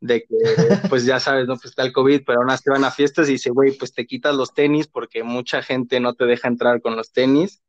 de 0.00 0.22
que, 0.22 0.26
pues 0.90 1.04
ya 1.04 1.20
sabes, 1.20 1.46
no, 1.46 1.54
pues 1.54 1.66
está 1.66 1.82
el 1.82 1.92
COVID, 1.92 2.22
pero 2.26 2.40
aún 2.40 2.50
así 2.50 2.68
van 2.70 2.84
a 2.84 2.90
fiestas 2.90 3.28
y 3.28 3.32
dice, 3.32 3.50
güey, 3.50 3.72
pues 3.76 3.92
te 3.92 4.06
quitas 4.06 4.34
los 4.34 4.54
tenis 4.54 4.88
porque 4.88 5.22
mucha 5.22 5.62
gente 5.62 6.00
no 6.00 6.14
te 6.14 6.26
deja 6.26 6.48
entrar 6.48 6.80
con 6.82 6.96
los 6.96 7.12
tenis 7.12 7.62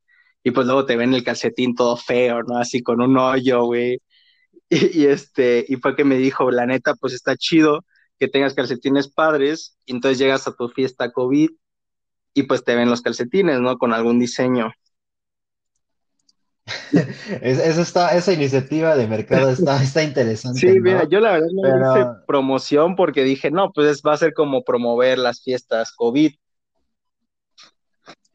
y 0.44 0.52
pues 0.52 0.66
luego 0.68 0.86
te 0.86 0.96
ven 0.98 1.14
el 1.14 1.24
calcetín 1.24 1.76
todo 1.76 1.98
feo, 1.98 2.44
¿no? 2.44 2.58
Así 2.58 2.82
con 2.84 3.02
un 3.02 3.18
hoyo, 3.18 3.64
güey. 3.66 4.00
Y, 4.70 5.04
y, 5.04 5.06
este, 5.08 5.66
y 5.70 5.78
fue 5.78 5.96
que 5.96 6.04
me 6.04 6.18
dijo, 6.18 6.52
la 6.52 6.66
neta, 6.66 6.94
pues 6.96 7.14
está 7.14 7.38
chido 7.38 7.86
que 8.20 8.28
tengas 8.28 8.54
calcetines 8.54 9.08
padres 9.10 9.78
y 9.86 9.94
entonces 9.94 10.20
llegas 10.20 10.48
a 10.48 10.54
tu 10.56 10.68
fiesta 10.70 11.12
COVID 11.12 11.50
y 12.34 12.44
pues 12.44 12.64
te 12.64 12.76
ven 12.76 12.90
los 12.90 13.02
calcetines, 13.02 13.60
¿no? 13.62 13.78
Con 13.78 13.94
algún 13.94 14.20
diseño. 14.20 14.72
esa, 17.42 18.16
esa 18.16 18.34
iniciativa 18.34 18.96
de 18.96 19.08
mercado 19.08 19.50
está, 19.50 19.82
está 19.84 20.04
interesante. 20.04 20.60
Sí, 20.60 20.80
mira, 20.80 21.08
yo 21.08 21.20
la 21.20 21.32
verdad 21.34 21.48
no 21.54 21.92
hice 21.92 22.10
promoción 22.28 22.96
porque 22.96 23.24
dije, 23.24 23.52
no, 23.52 23.72
pues 23.72 24.02
va 24.06 24.14
a 24.14 24.18
ser 24.18 24.34
como 24.34 24.64
promover 24.64 25.18
las 25.18 25.42
fiestas 25.42 25.94
COVID. 25.96 26.34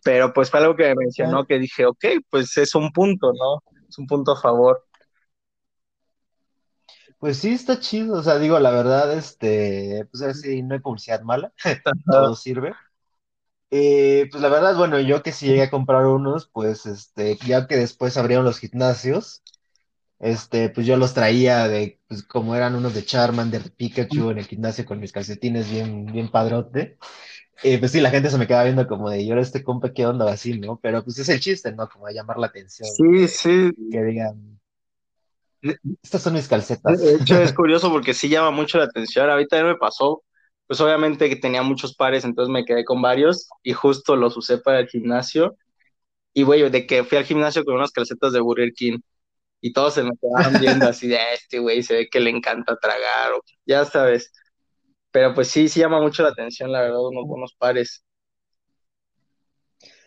Pero 0.05 0.33
pues 0.33 0.51
fue 0.51 0.61
algo 0.61 0.75
que 0.75 0.89
me 0.89 0.95
mencionó 0.97 1.45
que 1.47 1.59
dije, 1.59 1.87
ok, 1.87 2.05
pues 2.29 2.57
es 2.57 2.75
un 2.75 2.91
punto, 2.91 3.33
¿no? 3.33 3.62
Es 3.89 3.99
un 3.99 4.07
punto 4.07 4.33
a 4.33 4.41
favor. 4.41 4.85
Pues 7.19 7.39
sí, 7.39 7.53
está 7.53 7.79
chido, 7.79 8.19
o 8.19 8.23
sea, 8.23 8.39
digo, 8.41 8.59
la 8.59 8.73
verdad, 8.73 9.12
este, 9.12 10.09
pues 10.11 10.25
así, 10.25 10.61
no 10.62 10.75
hay 10.75 10.81
publicidad 10.81 11.23
mala, 11.23 11.53
todo 12.11 12.35
sirve. 12.35 12.73
Eh, 13.75 14.29
pues 14.31 14.43
la 14.43 14.50
verdad, 14.50 14.76
bueno, 14.76 15.00
yo 15.00 15.23
que 15.23 15.33
si 15.33 15.47
llegué 15.47 15.62
a 15.62 15.71
comprar 15.71 16.05
unos, 16.05 16.47
pues 16.47 16.85
este, 16.85 17.38
ya 17.47 17.67
que 17.67 17.79
después 17.79 18.19
abrieron 18.19 18.45
los 18.45 18.59
gimnasios, 18.59 19.43
este, 20.21 20.69
pues 20.69 20.87
yo 20.87 20.99
los 20.99 21.14
traía 21.14 21.67
de, 21.69 21.99
pues 22.07 22.23
como 22.23 22.55
eran 22.55 22.75
unos 22.75 22.93
de 22.93 23.02
Charmander, 23.02 23.64
de 23.64 23.71
Pikachu 23.71 24.29
en 24.29 24.37
el 24.37 24.45
gimnasio 24.45 24.85
con 24.85 25.00
mis 25.00 25.11
calcetines 25.11 25.71
bien, 25.71 26.05
bien 26.05 26.31
padrote. 26.31 26.99
Eh, 27.62 27.79
pues 27.79 27.93
sí, 27.93 28.02
la 28.02 28.11
gente 28.11 28.29
se 28.29 28.37
me 28.37 28.47
queda 28.47 28.64
viendo 28.64 28.87
como 28.87 29.09
de, 29.09 29.25
yo 29.25 29.37
este 29.37 29.62
compa, 29.62 29.95
¿qué 29.95 30.05
onda? 30.05 30.31
Así, 30.31 30.61
¿no? 30.61 30.79
Pero 30.83 31.02
pues 31.02 31.19
es 31.19 31.31
el 31.31 31.41
chiste, 31.41 31.73
¿no? 31.73 31.88
Como 31.88 32.07
a 32.07 32.12
llamar 32.12 32.37
la 32.37 32.49
atención. 32.49 32.91
Sí, 32.91 33.26
sí. 33.26 33.71
Que 33.91 34.02
digan, 34.02 34.61
estas 36.02 36.21
son 36.21 36.35
mis 36.35 36.47
calcetas. 36.47 37.00
De 37.00 37.14
hecho, 37.14 37.41
es 37.41 37.52
curioso 37.55 37.91
porque 37.91 38.12
sí 38.12 38.29
llama 38.29 38.50
mucho 38.50 38.76
la 38.76 38.85
atención. 38.85 39.31
Ahorita 39.31 39.64
me 39.64 39.76
pasó 39.76 40.23
pues 40.73 40.81
obviamente 40.81 41.29
que 41.29 41.37
tenía 41.37 41.62
muchos 41.62 41.95
pares, 41.95 42.25
entonces 42.25 42.50
me 42.50 42.64
quedé 42.64 42.83
con 42.87 43.02
varios 43.02 43.47
y 43.62 43.75
justo 43.75 44.17
los 44.17 44.38
usé 44.38 44.57
para 44.57 44.81
el 44.81 44.88
gimnasio. 44.88 45.59
Y, 46.33 46.45
güey, 46.45 46.71
de 46.71 46.87
que 46.87 47.05
fui 47.05 47.19
al 47.19 47.26
gimnasio 47.26 47.62
con 47.62 47.75
unas 47.75 47.91
calcetas 47.93 48.33
de 48.33 48.41
Burger 48.41 48.73
King 48.73 49.00
y 49.61 49.75
todos 49.75 49.93
se 49.93 50.02
me 50.02 50.12
quedaron 50.19 50.59
viendo 50.62 50.88
así 50.88 51.09
de, 51.09 51.19
ah, 51.19 51.35
este 51.35 51.59
güey 51.59 51.83
se 51.83 51.93
ve 51.95 52.09
que 52.09 52.21
le 52.21 52.31
encanta 52.31 52.79
tragar, 52.79 53.35
o 53.35 53.43
ya 53.67 53.85
sabes. 53.85 54.33
Pero 55.11 55.35
pues 55.35 55.49
sí, 55.49 55.69
sí 55.69 55.81
llama 55.81 56.00
mucho 56.00 56.23
la 56.23 56.31
atención, 56.31 56.73
la 56.73 56.81
verdad, 56.81 57.07
unos 57.07 57.26
buenos 57.26 57.55
pares. 57.59 58.02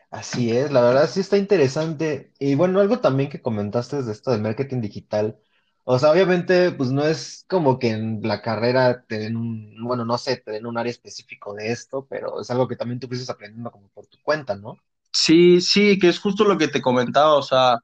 Así 0.10 0.52
es, 0.52 0.72
la 0.72 0.82
verdad 0.82 1.08
sí 1.08 1.20
está 1.20 1.38
interesante. 1.38 2.34
Y 2.40 2.56
bueno, 2.56 2.80
algo 2.80 3.02
también 3.02 3.30
que 3.30 3.44
comentaste 3.44 4.02
de 4.02 4.12
esto 4.12 4.32
de 4.32 4.40
marketing 4.40 4.82
digital. 4.82 5.40
O 5.88 6.00
sea, 6.00 6.12
obviamente, 6.12 6.72
pues 6.72 6.92
no 6.92 7.06
es 7.06 7.46
como 7.48 7.78
que 7.80 7.92
en 7.92 8.22
la 8.24 8.42
carrera 8.42 9.06
te 9.08 9.20
den 9.20 9.38
un, 9.38 9.76
bueno, 9.84 10.04
no 10.04 10.18
sé, 10.18 10.38
te 10.38 10.52
den 10.52 10.66
un 10.66 10.78
área 10.78 10.92
específico 10.92 11.54
de 11.54 11.72
esto, 11.72 12.08
pero 12.10 12.42
es 12.42 12.50
algo 12.50 12.68
que 12.68 12.76
también 12.76 13.00
tú 13.00 13.08
fuiste 13.08 13.32
aprendiendo 13.32 13.72
como 13.72 13.88
por 13.90 14.08
tu 14.08 14.18
cuenta, 14.24 14.56
¿no? 14.56 14.78
Sí, 15.14 15.62
sí, 15.62 15.98
que 16.00 16.10
es 16.10 16.20
justo 16.20 16.44
lo 16.44 16.58
que 16.58 16.68
te 16.68 16.82
comentaba, 16.82 17.36
o 17.36 17.42
sea, 17.44 17.80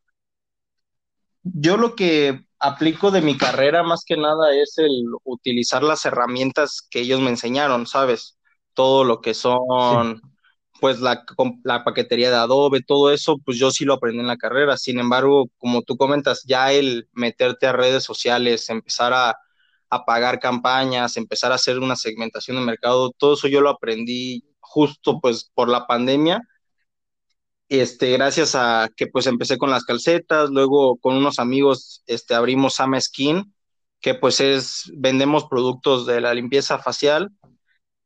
yo 1.44 1.78
lo 1.78 1.96
que 1.96 2.46
aplico 2.60 3.12
de 3.12 3.22
mi 3.22 3.38
carrera 3.38 3.84
más 3.84 4.04
que 4.06 4.18
nada 4.18 4.54
es 4.56 4.78
el 4.78 5.06
utilizar 5.24 5.84
las 5.84 6.06
herramientas 6.06 6.88
que 6.90 7.00
ellos 7.02 7.20
me 7.20 7.30
enseñaron, 7.30 7.88
¿sabes? 7.88 8.38
Todo 8.74 9.04
lo 9.04 9.22
que 9.22 9.34
son, 9.34 10.22
pues 10.82 11.00
la, 11.00 11.24
la 11.64 11.84
paquetería 11.86 12.32
de 12.32 12.38
Adobe, 12.38 12.82
todo 12.82 13.12
eso, 13.12 13.38
pues 13.46 13.58
yo 13.58 13.72
sí 13.72 13.86
lo 13.86 13.94
aprendí 13.94 14.20
en 14.20 14.28
la 14.28 14.38
carrera. 14.38 14.78
Sin 14.78 15.00
embargo, 15.00 15.50
como 15.60 15.84
tú 15.84 15.98
comentas, 15.98 16.44
ya 16.46 16.74
el 16.74 17.08
meterte 17.14 17.68
a 17.68 17.74
redes 17.74 18.04
sociales, 18.04 18.70
empezar 18.70 19.14
a, 19.14 19.38
a 19.92 20.06
pagar 20.06 20.40
campañas, 20.40 21.18
empezar 21.18 21.52
a 21.52 21.56
hacer 21.56 21.80
una 21.80 21.96
segmentación 21.96 22.58
de 22.58 22.64
mercado, 22.64 23.12
todo 23.18 23.36
eso 23.36 23.48
yo 23.48 23.62
lo 23.62 23.70
aprendí 23.70 24.44
justo 24.60 25.20
pues 25.22 25.52
por 25.54 25.70
la 25.70 25.88
pandemia. 25.88 26.42
Este, 27.70 28.12
gracias 28.12 28.56
a 28.56 28.90
que 28.98 29.08
pues 29.08 29.28
empecé 29.28 29.58
con 29.58 29.70
las 29.70 29.86
calcetas, 29.86 30.50
luego 30.50 30.98
con 30.98 31.16
unos 31.16 31.40
amigos 31.40 32.04
este, 32.08 32.34
abrimos 32.36 32.76
Sama 32.76 33.00
Skin, 33.00 33.54
que 34.02 34.16
pues 34.16 34.42
es, 34.42 34.92
vendemos 34.96 35.46
productos 35.46 36.06
de 36.06 36.22
la 36.22 36.34
limpieza 36.34 36.80
facial. 36.80 37.30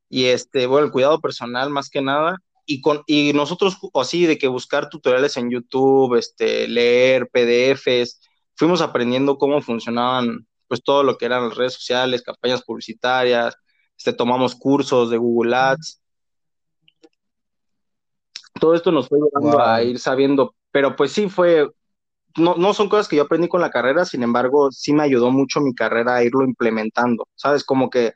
Y 0.10 0.26
este, 0.26 0.68
bueno, 0.68 0.86
el 0.88 0.92
cuidado 0.92 1.20
personal 1.20 1.70
más 1.72 1.90
que 1.90 2.02
nada, 2.02 2.38
y, 2.66 2.82
con, 2.82 3.04
y 3.08 3.34
nosotros 3.34 3.78
así 3.94 4.26
de 4.26 4.38
que 4.38 4.48
buscar 4.48 4.90
tutoriales 4.90 5.38
en 5.38 5.50
YouTube, 5.52 6.16
este, 6.16 6.68
leer 6.68 7.30
PDFs, 7.30 8.22
fuimos 8.56 8.82
aprendiendo 8.82 9.38
cómo 9.38 9.62
funcionaban 9.62 10.48
pues 10.68 10.84
todo 10.84 11.04
lo 11.04 11.18
que 11.18 11.26
eran 11.26 11.50
las 11.50 11.58
redes 11.58 11.74
sociales, 11.74 12.24
campañas 12.24 12.64
publicitarias, 12.64 13.56
este, 13.98 14.14
tomamos 14.14 14.56
cursos 14.56 15.10
de 15.10 15.18
Google 15.18 15.56
Ads, 15.56 16.02
todo 18.60 18.74
esto 18.74 18.92
nos 18.92 19.08
fue 19.08 19.20
llevando 19.20 19.62
a 19.62 19.84
ir 19.84 20.00
sabiendo, 20.00 20.56
pero 20.72 20.96
pues 20.96 21.12
sí 21.12 21.30
fue, 21.30 21.70
no, 22.38 22.56
no 22.56 22.74
son 22.74 22.90
cosas 22.90 23.08
que 23.08 23.18
yo 23.18 23.24
aprendí 23.24 23.48
con 23.48 23.62
la 23.62 23.70
carrera, 23.70 24.06
sin 24.06 24.24
embargo, 24.24 24.72
sí 24.72 24.94
me 24.94 25.04
ayudó 25.04 25.32
mucho 25.32 25.62
mi 25.62 25.74
carrera 25.74 26.16
a 26.16 26.24
irlo 26.24 26.44
implementando, 26.44 27.28
¿sabes? 27.36 27.64
Como 27.64 27.90
que 27.90 28.14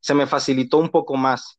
se 0.00 0.14
me 0.14 0.26
facilitó 0.26 0.78
un 0.78 0.88
poco 0.88 1.16
más, 1.16 1.58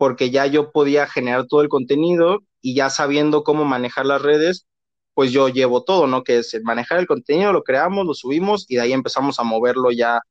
porque 0.00 0.30
ya 0.32 0.46
yo 0.46 0.72
podía 0.72 1.06
generar 1.08 1.46
todo 1.46 1.62
el 1.62 1.68
contenido 1.68 2.40
y 2.62 2.74
ya 2.74 2.90
sabiendo 2.90 3.44
cómo 3.44 3.66
manejar 3.66 4.06
las 4.06 4.22
redes, 4.22 4.66
pues 5.14 5.30
yo 5.32 5.50
llevo 5.50 5.84
todo, 5.84 6.08
¿no? 6.08 6.24
Que 6.24 6.38
es 6.38 6.58
manejar 6.64 7.00
el 7.00 7.06
contenido, 7.06 7.52
lo 7.52 7.64
creamos, 7.64 8.06
lo 8.06 8.14
subimos 8.14 8.64
y 8.70 8.76
de 8.76 8.82
ahí 8.82 8.94
empezamos 8.94 9.40
a 9.40 9.44
moverlo 9.44 9.92
ya 9.92 10.22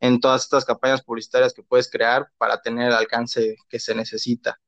en 0.00 0.20
todas 0.20 0.42
estas 0.44 0.66
campañas 0.66 1.02
publicitarias 1.04 1.54
que 1.54 1.62
puedes 1.64 1.90
crear 1.90 2.28
para 2.38 2.60
tener 2.62 2.88
el 2.88 2.94
alcance 2.94 3.56
que 3.70 3.80
se 3.80 3.94
necesita. 3.96 4.60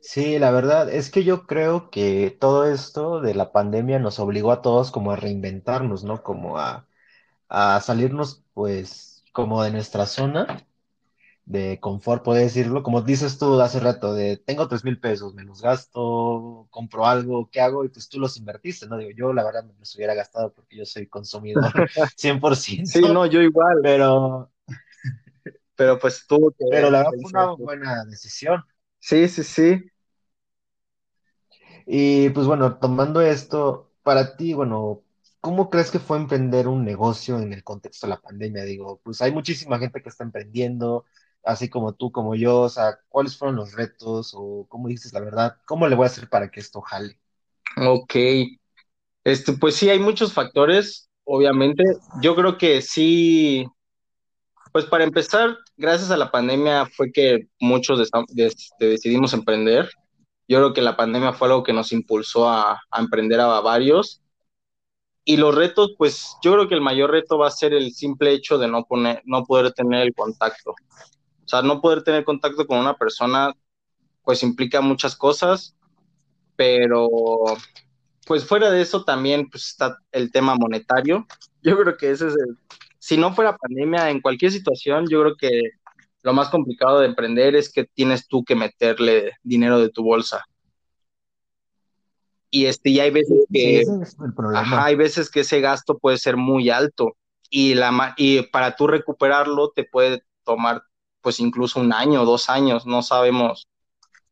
Sí, 0.00 0.38
la 0.38 0.50
verdad 0.52 0.90
es 0.90 1.10
que 1.10 1.24
yo 1.24 1.46
creo 1.46 1.90
que 1.90 2.30
todo 2.40 2.66
esto 2.66 3.20
de 3.20 3.34
la 3.34 3.52
pandemia 3.52 3.98
nos 3.98 4.18
obligó 4.20 4.52
a 4.52 4.62
todos 4.62 4.90
como 4.90 5.12
a 5.12 5.16
reinventarnos, 5.16 6.04
¿no? 6.04 6.22
Como 6.22 6.58
a, 6.58 6.88
a 7.48 7.80
salirnos, 7.82 8.44
pues, 8.54 9.24
como 9.32 9.62
de 9.64 9.72
nuestra 9.72 10.06
zona 10.06 10.67
de 11.48 11.80
confort, 11.80 12.22
puedo 12.22 12.38
decirlo. 12.38 12.82
Como 12.82 13.00
dices 13.00 13.38
tú 13.38 13.58
hace 13.60 13.80
rato, 13.80 14.12
de 14.12 14.36
tengo 14.36 14.68
tres 14.68 14.84
mil 14.84 15.00
pesos, 15.00 15.34
me 15.34 15.44
los 15.44 15.62
gasto, 15.62 16.68
compro 16.70 17.06
algo, 17.06 17.48
¿qué 17.50 17.62
hago? 17.62 17.84
Y 17.84 17.88
pues 17.88 18.08
tú 18.08 18.20
los 18.20 18.36
invertiste, 18.36 18.86
¿no? 18.86 18.98
Digo, 18.98 19.12
yo 19.16 19.32
la 19.32 19.44
verdad 19.44 19.64
me 19.64 19.72
los 19.78 19.94
hubiera 19.96 20.14
gastado 20.14 20.52
porque 20.52 20.76
yo 20.76 20.84
soy 20.84 21.06
consumidor 21.06 21.64
100%. 22.16 22.86
Sí, 22.86 23.00
no, 23.00 23.24
yo 23.24 23.40
igual. 23.40 23.78
Pero... 23.82 24.52
Pero 25.74 25.98
pues 25.98 26.26
tú... 26.26 26.54
Pero 26.70 26.90
la 26.90 26.98
verdad 26.98 27.12
fue 27.22 27.30
una 27.30 27.52
buena 27.52 28.04
decisión. 28.04 28.62
Sí, 28.98 29.28
sí, 29.28 29.42
sí. 29.42 29.90
Y 31.86 32.28
pues 32.30 32.46
bueno, 32.46 32.78
tomando 32.78 33.22
esto, 33.22 33.90
para 34.02 34.36
ti, 34.36 34.52
bueno, 34.52 35.02
¿cómo 35.40 35.70
crees 35.70 35.90
que 35.90 36.00
fue 36.00 36.18
emprender 36.18 36.68
un 36.68 36.84
negocio 36.84 37.38
en 37.38 37.52
el 37.54 37.64
contexto 37.64 38.06
de 38.06 38.10
la 38.10 38.20
pandemia? 38.20 38.64
Digo, 38.64 39.00
pues 39.02 39.22
hay 39.22 39.32
muchísima 39.32 39.78
gente 39.78 40.02
que 40.02 40.08
está 40.10 40.24
emprendiendo, 40.24 41.06
así 41.48 41.70
como 41.70 41.94
tú, 41.94 42.12
como 42.12 42.34
yo, 42.34 42.60
o 42.60 42.68
sea, 42.68 42.98
¿cuáles 43.08 43.36
fueron 43.36 43.56
los 43.56 43.72
retos 43.72 44.34
o 44.36 44.66
cómo 44.68 44.88
dices 44.88 45.14
la 45.14 45.20
verdad? 45.20 45.56
¿Cómo 45.64 45.88
le 45.88 45.96
voy 45.96 46.04
a 46.04 46.08
hacer 46.08 46.28
para 46.28 46.50
que 46.50 46.60
esto 46.60 46.82
jale? 46.82 47.18
Ok, 47.78 48.14
este, 49.24 49.54
pues 49.54 49.74
sí, 49.76 49.88
hay 49.88 49.98
muchos 49.98 50.34
factores, 50.34 51.08
obviamente. 51.24 51.84
Yo 52.20 52.36
creo 52.36 52.58
que 52.58 52.82
sí, 52.82 53.66
pues 54.72 54.84
para 54.84 55.04
empezar, 55.04 55.56
gracias 55.78 56.10
a 56.10 56.18
la 56.18 56.30
pandemia 56.30 56.84
fue 56.84 57.10
que 57.10 57.48
muchos 57.58 58.10
decidimos 58.78 59.32
emprender. 59.32 59.88
Yo 60.48 60.58
creo 60.58 60.74
que 60.74 60.82
la 60.82 60.98
pandemia 60.98 61.32
fue 61.32 61.48
algo 61.48 61.62
que 61.62 61.72
nos 61.72 61.92
impulsó 61.92 62.46
a, 62.50 62.78
emprender 62.98 63.40
a 63.40 63.60
varios. 63.60 64.20
Y 65.24 65.38
los 65.38 65.54
retos, 65.54 65.94
pues 65.96 66.36
yo 66.42 66.52
creo 66.52 66.68
que 66.68 66.74
el 66.74 66.82
mayor 66.82 67.10
reto 67.10 67.38
va 67.38 67.48
a 67.48 67.50
ser 67.50 67.72
el 67.72 67.92
simple 67.92 68.32
hecho 68.32 68.58
de 68.58 68.68
no, 68.68 68.84
poner, 68.84 69.22
no 69.24 69.44
poder 69.44 69.72
tener 69.72 70.02
el 70.02 70.14
contacto. 70.14 70.74
O 71.48 71.50
sea, 71.50 71.62
no 71.62 71.80
poder 71.80 72.02
tener 72.02 72.24
contacto 72.24 72.66
con 72.66 72.78
una 72.78 72.98
persona, 72.98 73.54
pues 74.22 74.42
implica 74.42 74.82
muchas 74.82 75.16
cosas, 75.16 75.74
pero 76.56 77.08
pues 78.26 78.44
fuera 78.44 78.70
de 78.70 78.82
eso 78.82 79.02
también 79.02 79.48
pues, 79.48 79.68
está 79.68 79.96
el 80.12 80.30
tema 80.30 80.56
monetario. 80.56 81.26
Yo 81.62 81.78
creo 81.78 81.96
que 81.96 82.10
ese 82.10 82.28
es 82.28 82.34
el, 82.34 82.58
si 82.98 83.16
no 83.16 83.32
fuera 83.32 83.56
pandemia, 83.56 84.10
en 84.10 84.20
cualquier 84.20 84.52
situación, 84.52 85.06
yo 85.08 85.22
creo 85.22 85.36
que 85.36 85.62
lo 86.20 86.34
más 86.34 86.50
complicado 86.50 87.00
de 87.00 87.06
emprender 87.06 87.56
es 87.56 87.72
que 87.72 87.84
tienes 87.84 88.28
tú 88.28 88.44
que 88.44 88.54
meterle 88.54 89.32
dinero 89.42 89.78
de 89.78 89.88
tu 89.88 90.02
bolsa. 90.02 90.44
Y 92.50 92.66
este, 92.66 92.90
y 92.90 93.00
hay 93.00 93.10
veces 93.10 93.46
que 93.50 93.84
hay 94.52 94.96
veces 94.96 95.30
que 95.30 95.40
ese 95.40 95.62
gasto 95.62 95.96
puede 95.96 96.18
ser 96.18 96.36
muy 96.36 96.68
alto 96.68 97.16
y 97.48 97.72
la 97.72 98.14
y 98.18 98.42
para 98.42 98.76
tú 98.76 98.86
recuperarlo 98.86 99.70
te 99.70 99.84
puede 99.84 100.22
tomar 100.44 100.82
pues 101.20 101.40
incluso 101.40 101.80
un 101.80 101.92
año, 101.92 102.24
dos 102.24 102.48
años, 102.48 102.86
no 102.86 103.02
sabemos 103.02 103.68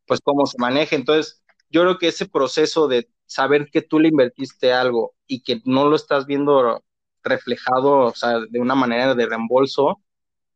pues 0.05 0.21
cómo 0.23 0.45
se 0.45 0.57
maneja. 0.57 0.95
Entonces, 0.95 1.43
yo 1.69 1.81
creo 1.81 1.97
que 1.97 2.07
ese 2.07 2.27
proceso 2.27 2.87
de 2.87 3.09
saber 3.25 3.69
que 3.71 3.81
tú 3.81 3.99
le 3.99 4.09
invertiste 4.09 4.73
algo 4.73 5.13
y 5.27 5.43
que 5.43 5.61
no 5.65 5.89
lo 5.89 5.95
estás 5.95 6.25
viendo 6.25 6.83
reflejado, 7.23 7.99
o 7.99 8.15
sea, 8.15 8.39
de 8.49 8.59
una 8.59 8.75
manera 8.75 9.13
de 9.15 9.25
reembolso, 9.25 10.01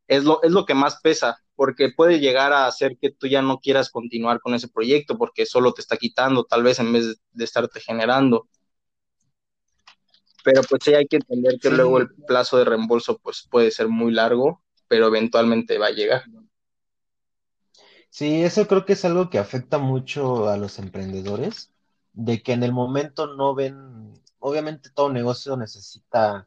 es 0.08 0.24
lo, 0.24 0.42
es 0.42 0.50
lo 0.52 0.66
que 0.66 0.74
más 0.74 1.00
pesa, 1.02 1.38
porque 1.54 1.90
puede 1.94 2.18
llegar 2.18 2.52
a 2.52 2.66
hacer 2.66 2.96
que 3.00 3.10
tú 3.10 3.26
ya 3.26 3.42
no 3.42 3.58
quieras 3.60 3.90
continuar 3.90 4.40
con 4.40 4.54
ese 4.54 4.68
proyecto 4.68 5.18
porque 5.18 5.46
solo 5.46 5.72
te 5.72 5.82
está 5.82 5.96
quitando, 5.96 6.44
tal 6.44 6.62
vez 6.62 6.78
en 6.78 6.92
vez 6.92 7.20
de 7.32 7.44
estarte 7.44 7.80
generando. 7.80 8.48
Pero 10.44 10.62
pues 10.68 10.82
sí 10.84 10.94
hay 10.94 11.06
que 11.06 11.16
entender 11.16 11.58
que 11.60 11.70
luego 11.70 11.98
el 11.98 12.08
plazo 12.26 12.58
de 12.58 12.64
reembolso 12.64 13.18
pues 13.18 13.46
puede 13.48 13.70
ser 13.70 13.88
muy 13.88 14.12
largo, 14.12 14.62
pero 14.92 15.06
eventualmente 15.06 15.78
va 15.78 15.86
a 15.86 15.92
llegar. 15.92 16.24
Sí, 18.10 18.42
eso 18.42 18.68
creo 18.68 18.84
que 18.84 18.92
es 18.92 19.06
algo 19.06 19.30
que 19.30 19.38
afecta 19.38 19.78
mucho 19.78 20.50
a 20.50 20.58
los 20.58 20.78
emprendedores, 20.78 21.72
de 22.12 22.42
que 22.42 22.52
en 22.52 22.62
el 22.62 22.74
momento 22.74 23.26
no 23.26 23.54
ven, 23.54 24.12
obviamente 24.38 24.90
todo 24.90 25.10
negocio 25.10 25.56
necesita 25.56 26.46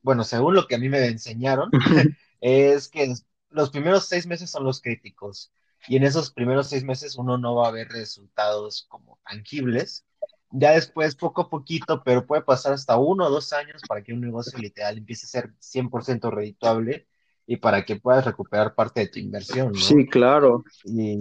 bueno, 0.00 0.24
según 0.24 0.54
lo 0.54 0.66
que 0.66 0.76
a 0.76 0.78
mí 0.78 0.88
me 0.88 1.04
enseñaron, 1.04 1.70
es 2.40 2.88
que 2.88 3.12
los 3.50 3.68
primeros 3.68 4.06
seis 4.06 4.26
meses 4.26 4.48
son 4.48 4.64
los 4.64 4.80
críticos 4.80 5.52
y 5.86 5.96
en 5.96 6.04
esos 6.04 6.32
primeros 6.32 6.70
seis 6.70 6.82
meses 6.82 7.16
uno 7.16 7.36
no 7.36 7.56
va 7.56 7.68
a 7.68 7.72
ver 7.72 7.88
resultados 7.88 8.86
como 8.88 9.18
tangibles. 9.22 10.06
Ya 10.50 10.70
después, 10.70 11.14
poco 11.14 11.42
a 11.42 11.50
poquito, 11.50 12.02
pero 12.02 12.26
puede 12.26 12.40
pasar 12.40 12.72
hasta 12.72 12.96
uno 12.96 13.26
o 13.26 13.30
dos 13.30 13.52
años 13.52 13.82
para 13.86 14.02
que 14.02 14.14
un 14.14 14.22
negocio 14.22 14.58
literal 14.58 14.96
empiece 14.96 15.26
a 15.26 15.28
ser 15.28 15.52
100% 15.60 16.30
redituable 16.30 17.06
y 17.52 17.56
para 17.58 17.84
que 17.84 17.96
puedas 17.96 18.24
recuperar 18.24 18.74
parte 18.74 19.00
de 19.00 19.08
tu 19.08 19.18
inversión, 19.18 19.72
¿no? 19.72 19.78
Sí, 19.78 20.06
claro. 20.06 20.64
Y, 20.86 21.18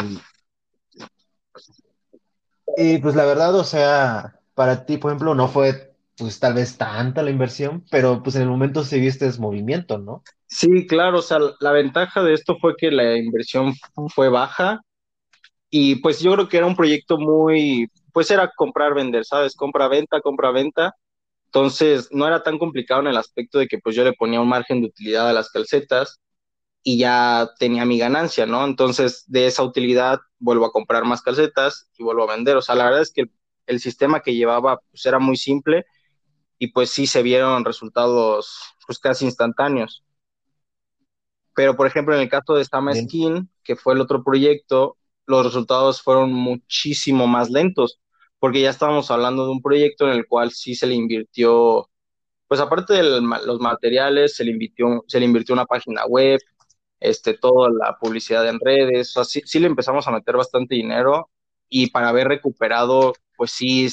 y 2.78 2.98
pues 3.00 3.16
la 3.16 3.26
verdad, 3.26 3.54
o 3.56 3.66
sea, 3.66 4.40
para 4.54 4.86
ti, 4.86 4.98
por 4.98 5.12
ejemplo, 5.12 5.36
no 5.36 5.50
fue 5.50 5.94
pues 6.18 6.40
tal 6.40 6.54
vez 6.54 6.78
tanta 6.78 7.22
la 7.22 7.32
inversión, 7.32 7.84
pero 7.92 8.24
pues 8.24 8.38
en 8.38 8.44
el 8.44 8.48
momento 8.48 8.86
sí 8.86 8.98
viste 9.02 9.30
movimiento, 9.40 9.98
¿no? 9.98 10.24
Sí, 10.48 10.88
claro, 10.88 11.20
o 11.20 11.22
sea, 11.22 11.40
la 11.60 11.74
ventaja 11.74 12.24
de 12.24 12.34
esto 12.34 12.58
fue 12.62 12.76
que 12.78 12.92
la 12.92 13.18
inversión 13.18 13.74
fue 14.16 14.30
baja 14.30 14.80
y 15.70 15.96
pues 15.96 16.22
yo 16.22 16.32
creo 16.32 16.48
que 16.48 16.58
era 16.58 16.66
un 16.66 16.78
proyecto 16.78 17.18
muy, 17.18 17.90
pues 18.14 18.32
era 18.32 18.50
comprar, 18.56 18.94
vender, 18.94 19.26
¿sabes? 19.26 19.54
Compra, 19.54 19.90
venta, 19.90 20.22
compra, 20.22 20.52
venta. 20.52 20.96
Entonces, 21.54 22.08
no 22.12 22.26
era 22.26 22.44
tan 22.44 22.58
complicado 22.58 23.02
en 23.02 23.08
el 23.08 23.18
aspecto 23.18 23.60
de 23.60 23.68
que 23.68 23.78
pues 23.78 23.94
yo 23.94 24.06
le 24.06 24.14
ponía 24.14 24.40
un 24.40 24.48
margen 24.48 24.80
de 24.80 24.88
utilidad 24.88 25.30
a 25.30 25.34
las 25.34 25.50
calcetas 25.52 26.22
y 26.82 26.98
ya 26.98 27.52
tenía 27.60 27.84
mi 27.84 28.00
ganancia, 28.00 28.46
¿no? 28.46 28.64
Entonces, 28.66 29.26
de 29.28 29.48
esa 29.48 29.62
utilidad 29.64 30.22
vuelvo 30.40 30.66
a 30.66 30.72
comprar 30.72 31.04
más 31.04 31.22
calcetas 31.22 31.90
y 31.98 32.04
vuelvo 32.04 32.24
a 32.24 32.36
vender. 32.36 32.56
O 32.56 32.62
sea, 32.62 32.76
la 32.76 32.86
verdad 32.86 33.02
es 33.02 33.12
que 33.12 33.26
el, 33.66 33.80
sistema 33.82 34.22
que 34.22 34.34
llevaba 34.34 34.80
pues 34.92 35.06
era 35.06 35.20
muy 35.20 35.36
simple 35.36 35.86
y 36.58 36.68
pues 36.68 36.90
sí 36.90 37.06
se 37.06 37.22
vieron 37.22 37.66
resultados 37.66 38.58
pues 38.88 38.98
casi 38.98 39.26
instantáneos. 39.26 40.06
Pero, 41.54 41.76
por 41.76 41.86
ejemplo, 41.86 42.16
en 42.16 42.22
el 42.22 42.30
caso 42.30 42.56
de 42.56 42.64
Sama 42.64 42.96
Skin, 42.96 43.50
que 43.62 43.76
fue 43.76 43.94
el 43.94 44.00
otro 44.00 44.24
proyecto, 44.24 44.98
los 45.26 45.46
resultados 45.46 46.02
fueron 46.02 46.32
muchísimo 46.32 47.28
más 47.28 47.50
lentos, 47.50 48.00
porque 48.42 48.62
ya 48.62 48.72
estábamos 48.72 49.12
hablando 49.12 49.46
de 49.46 49.52
un 49.52 49.62
proyecto 49.62 50.08
en 50.08 50.18
el 50.18 50.28
cual 50.28 50.52
sí 50.52 50.74
se 50.74 50.88
le 50.88 50.96
invirtió, 50.96 51.88
pues 52.48 52.60
aparte 52.60 52.96
de 52.96 53.04
los 53.04 53.60
materiales, 53.62 54.36
se 54.36 54.44
le 54.44 54.52
invirtió, 54.52 55.04
se 55.08 55.20
le 55.20 55.28
invirtió 55.28 55.54
una 55.54 55.68
página 55.68 56.06
web, 56.08 56.40
este, 57.00 57.36
toda 57.36 57.70
la 57.70 57.98
publicidad 58.00 58.48
en 58.50 58.60
redes, 58.60 59.16
o 59.16 59.24
sea, 59.24 59.42
sí, 59.46 59.60
le 59.60 59.68
empezamos 59.68 60.08
a 60.08 60.12
meter 60.12 60.38
bastante 60.38 60.74
dinero 60.74 61.30
y 61.70 61.92
para 61.92 62.10
haber 62.10 62.30
recuperado, 62.30 63.14
pues 63.38 63.52
sí, 63.52 63.88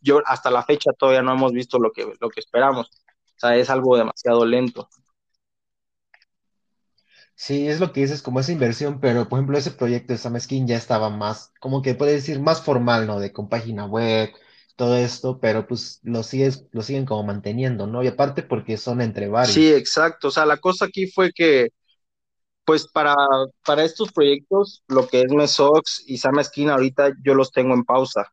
yo 0.00 0.20
hasta 0.26 0.50
la 0.50 0.64
fecha 0.64 0.92
todavía 0.98 1.22
no 1.22 1.34
hemos 1.34 1.52
visto 1.52 1.78
lo 1.78 1.92
que, 1.92 2.12
lo 2.20 2.28
que 2.28 2.40
esperamos, 2.40 2.88
o 2.88 3.38
sea, 3.38 3.56
es 3.56 3.70
algo 3.70 3.96
demasiado 3.96 4.44
lento. 4.44 4.88
Sí, 7.44 7.66
es 7.66 7.80
lo 7.80 7.92
que 7.92 8.02
dices, 8.02 8.22
como 8.22 8.38
esa 8.38 8.52
inversión, 8.52 9.00
pero 9.00 9.28
por 9.28 9.36
ejemplo, 9.36 9.58
ese 9.58 9.72
proyecto 9.72 10.12
de 10.12 10.18
Sam 10.20 10.38
Skin 10.38 10.68
ya 10.68 10.76
estaba 10.76 11.10
más, 11.10 11.52
como 11.58 11.82
que 11.82 11.96
puede 11.96 12.12
decir, 12.12 12.38
más 12.38 12.62
formal, 12.62 13.08
¿no? 13.08 13.18
De 13.18 13.32
con 13.32 13.48
página 13.48 13.84
web, 13.84 14.30
todo 14.76 14.96
esto, 14.96 15.40
pero 15.40 15.66
pues 15.66 15.98
lo 16.04 16.22
sigues, 16.22 16.66
lo 16.70 16.82
siguen 16.82 17.04
como 17.04 17.24
manteniendo, 17.24 17.88
¿no? 17.88 18.04
Y 18.04 18.06
aparte 18.06 18.44
porque 18.44 18.76
son 18.76 19.00
entre 19.00 19.26
varios. 19.26 19.54
Sí, 19.54 19.74
exacto. 19.74 20.28
O 20.28 20.30
sea, 20.30 20.46
la 20.46 20.58
cosa 20.58 20.84
aquí 20.84 21.08
fue 21.10 21.32
que, 21.32 21.70
pues 22.64 22.86
para, 22.86 23.16
para 23.66 23.82
estos 23.82 24.12
proyectos, 24.12 24.84
lo 24.86 25.08
que 25.08 25.22
es 25.22 25.32
Mesox 25.32 26.04
y 26.06 26.18
Sam 26.18 26.40
Skin 26.44 26.70
ahorita 26.70 27.10
yo 27.24 27.34
los 27.34 27.50
tengo 27.50 27.74
en 27.74 27.82
pausa, 27.82 28.32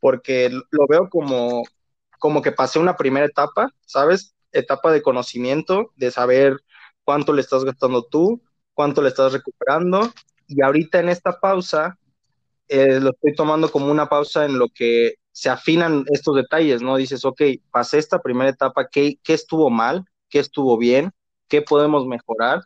porque 0.00 0.50
lo 0.50 0.86
veo 0.88 1.08
como, 1.08 1.62
como 2.18 2.42
que 2.42 2.50
pasé 2.50 2.80
una 2.80 2.96
primera 2.96 3.26
etapa, 3.26 3.70
¿sabes? 3.86 4.34
Etapa 4.50 4.90
de 4.90 5.02
conocimiento, 5.02 5.92
de 5.94 6.10
saber 6.10 6.64
cuánto 7.04 7.32
le 7.32 7.40
estás 7.42 7.64
gastando 7.64 8.04
tú, 8.04 8.40
cuánto 8.74 9.02
le 9.02 9.08
estás 9.08 9.32
recuperando. 9.32 10.10
Y 10.48 10.62
ahorita 10.62 11.00
en 11.00 11.08
esta 11.08 11.40
pausa, 11.40 11.98
eh, 12.68 13.00
lo 13.00 13.10
estoy 13.10 13.34
tomando 13.34 13.70
como 13.70 13.90
una 13.90 14.08
pausa 14.08 14.44
en 14.44 14.58
lo 14.58 14.68
que 14.68 15.14
se 15.32 15.50
afinan 15.50 16.04
estos 16.12 16.36
detalles, 16.36 16.82
¿no? 16.82 16.96
Dices, 16.96 17.24
ok, 17.24 17.42
pasé 17.70 17.98
esta 17.98 18.20
primera 18.20 18.50
etapa, 18.50 18.88
¿qué, 18.88 19.18
qué 19.22 19.34
estuvo 19.34 19.70
mal? 19.70 20.04
¿Qué 20.28 20.38
estuvo 20.38 20.78
bien? 20.78 21.12
¿Qué 21.48 21.62
podemos 21.62 22.06
mejorar? 22.06 22.62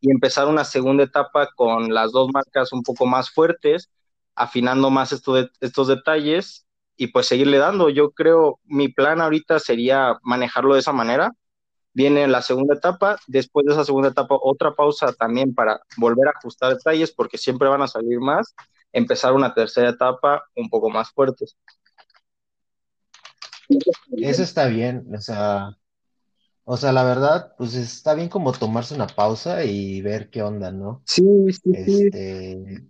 Y 0.00 0.10
empezar 0.10 0.48
una 0.48 0.64
segunda 0.64 1.04
etapa 1.04 1.48
con 1.56 1.92
las 1.92 2.12
dos 2.12 2.30
marcas 2.32 2.72
un 2.72 2.82
poco 2.82 3.06
más 3.06 3.30
fuertes, 3.30 3.90
afinando 4.34 4.90
más 4.90 5.12
estos 5.12 5.88
detalles 5.88 6.66
y 6.96 7.08
pues 7.08 7.26
seguirle 7.26 7.58
dando. 7.58 7.88
Yo 7.88 8.12
creo, 8.12 8.60
mi 8.64 8.88
plan 8.88 9.20
ahorita 9.20 9.58
sería 9.58 10.16
manejarlo 10.22 10.74
de 10.74 10.80
esa 10.80 10.92
manera, 10.92 11.32
viene 11.94 12.26
la 12.26 12.42
segunda 12.42 12.74
etapa, 12.74 13.18
después 13.26 13.66
de 13.66 13.72
esa 13.72 13.84
segunda 13.84 14.08
etapa 14.08 14.36
otra 14.40 14.74
pausa 14.74 15.12
también 15.12 15.54
para 15.54 15.80
volver 15.96 16.28
a 16.28 16.32
ajustar 16.36 16.74
detalles 16.74 17.12
porque 17.12 17.38
siempre 17.38 17.68
van 17.68 17.82
a 17.82 17.88
salir 17.88 18.20
más, 18.20 18.54
empezar 18.92 19.32
una 19.32 19.54
tercera 19.54 19.90
etapa 19.90 20.44
un 20.56 20.68
poco 20.68 20.90
más 20.90 21.10
fuertes. 21.10 21.56
Eso 24.18 24.42
está 24.42 24.66
bien, 24.66 25.06
o 25.14 25.20
sea, 25.20 25.76
o 26.64 26.76
sea, 26.76 26.92
la 26.92 27.04
verdad, 27.04 27.54
pues 27.56 27.74
está 27.74 28.14
bien 28.14 28.28
como 28.28 28.52
tomarse 28.52 28.94
una 28.94 29.06
pausa 29.06 29.64
y 29.64 30.00
ver 30.02 30.30
qué 30.30 30.42
onda, 30.42 30.70
¿no? 30.70 31.02
Sí, 31.06 31.22
sí, 31.52 31.70
este... 31.72 32.86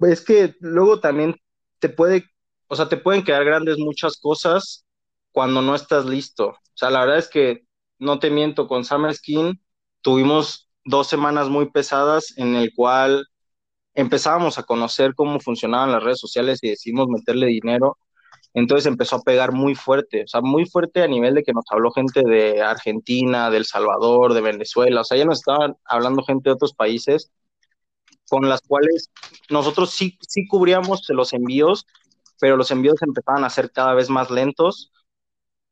Es 0.00 0.20
que 0.20 0.54
luego 0.60 1.00
también 1.00 1.34
te 1.80 1.88
puede, 1.88 2.24
o 2.68 2.76
sea, 2.76 2.88
te 2.88 2.96
pueden 2.96 3.24
quedar 3.24 3.44
grandes 3.44 3.78
muchas 3.78 4.16
cosas 4.16 4.84
cuando 5.32 5.62
no 5.62 5.74
estás 5.74 6.04
listo. 6.04 6.48
O 6.48 6.76
sea, 6.76 6.90
la 6.90 7.00
verdad 7.00 7.18
es 7.18 7.28
que 7.28 7.64
no 7.98 8.18
te 8.18 8.30
miento, 8.30 8.68
con 8.68 8.84
Summer 8.84 9.14
Skin 9.14 9.60
tuvimos 10.02 10.70
dos 10.84 11.06
semanas 11.06 11.48
muy 11.48 11.70
pesadas 11.70 12.36
en 12.36 12.56
el 12.56 12.74
cual 12.74 13.26
empezábamos 13.94 14.58
a 14.58 14.64
conocer 14.64 15.14
cómo 15.14 15.40
funcionaban 15.40 15.92
las 15.92 16.02
redes 16.02 16.20
sociales 16.20 16.58
y 16.62 16.70
decidimos 16.70 17.08
meterle 17.08 17.46
dinero. 17.46 17.98
Entonces 18.54 18.86
empezó 18.86 19.16
a 19.16 19.22
pegar 19.22 19.52
muy 19.52 19.74
fuerte, 19.74 20.24
o 20.24 20.28
sea, 20.28 20.42
muy 20.42 20.66
fuerte 20.66 21.02
a 21.02 21.06
nivel 21.06 21.34
de 21.34 21.42
que 21.42 21.52
nos 21.52 21.64
habló 21.70 21.90
gente 21.90 22.22
de 22.22 22.60
Argentina, 22.60 23.50
de 23.50 23.58
El 23.58 23.64
Salvador, 23.64 24.34
de 24.34 24.42
Venezuela, 24.42 25.00
o 25.00 25.04
sea, 25.04 25.16
ya 25.16 25.24
nos 25.24 25.38
estaban 25.38 25.76
hablando 25.84 26.22
gente 26.22 26.50
de 26.50 26.54
otros 26.54 26.74
países 26.74 27.30
con 28.28 28.48
las 28.48 28.60
cuales 28.62 29.10
nosotros 29.48 29.90
sí, 29.90 30.18
sí 30.26 30.46
cubríamos 30.46 31.02
los 31.08 31.32
envíos, 31.32 31.86
pero 32.40 32.56
los 32.56 32.70
envíos 32.70 33.00
empezaban 33.02 33.44
a 33.44 33.50
ser 33.50 33.70
cada 33.70 33.94
vez 33.94 34.10
más 34.10 34.30
lentos 34.30 34.92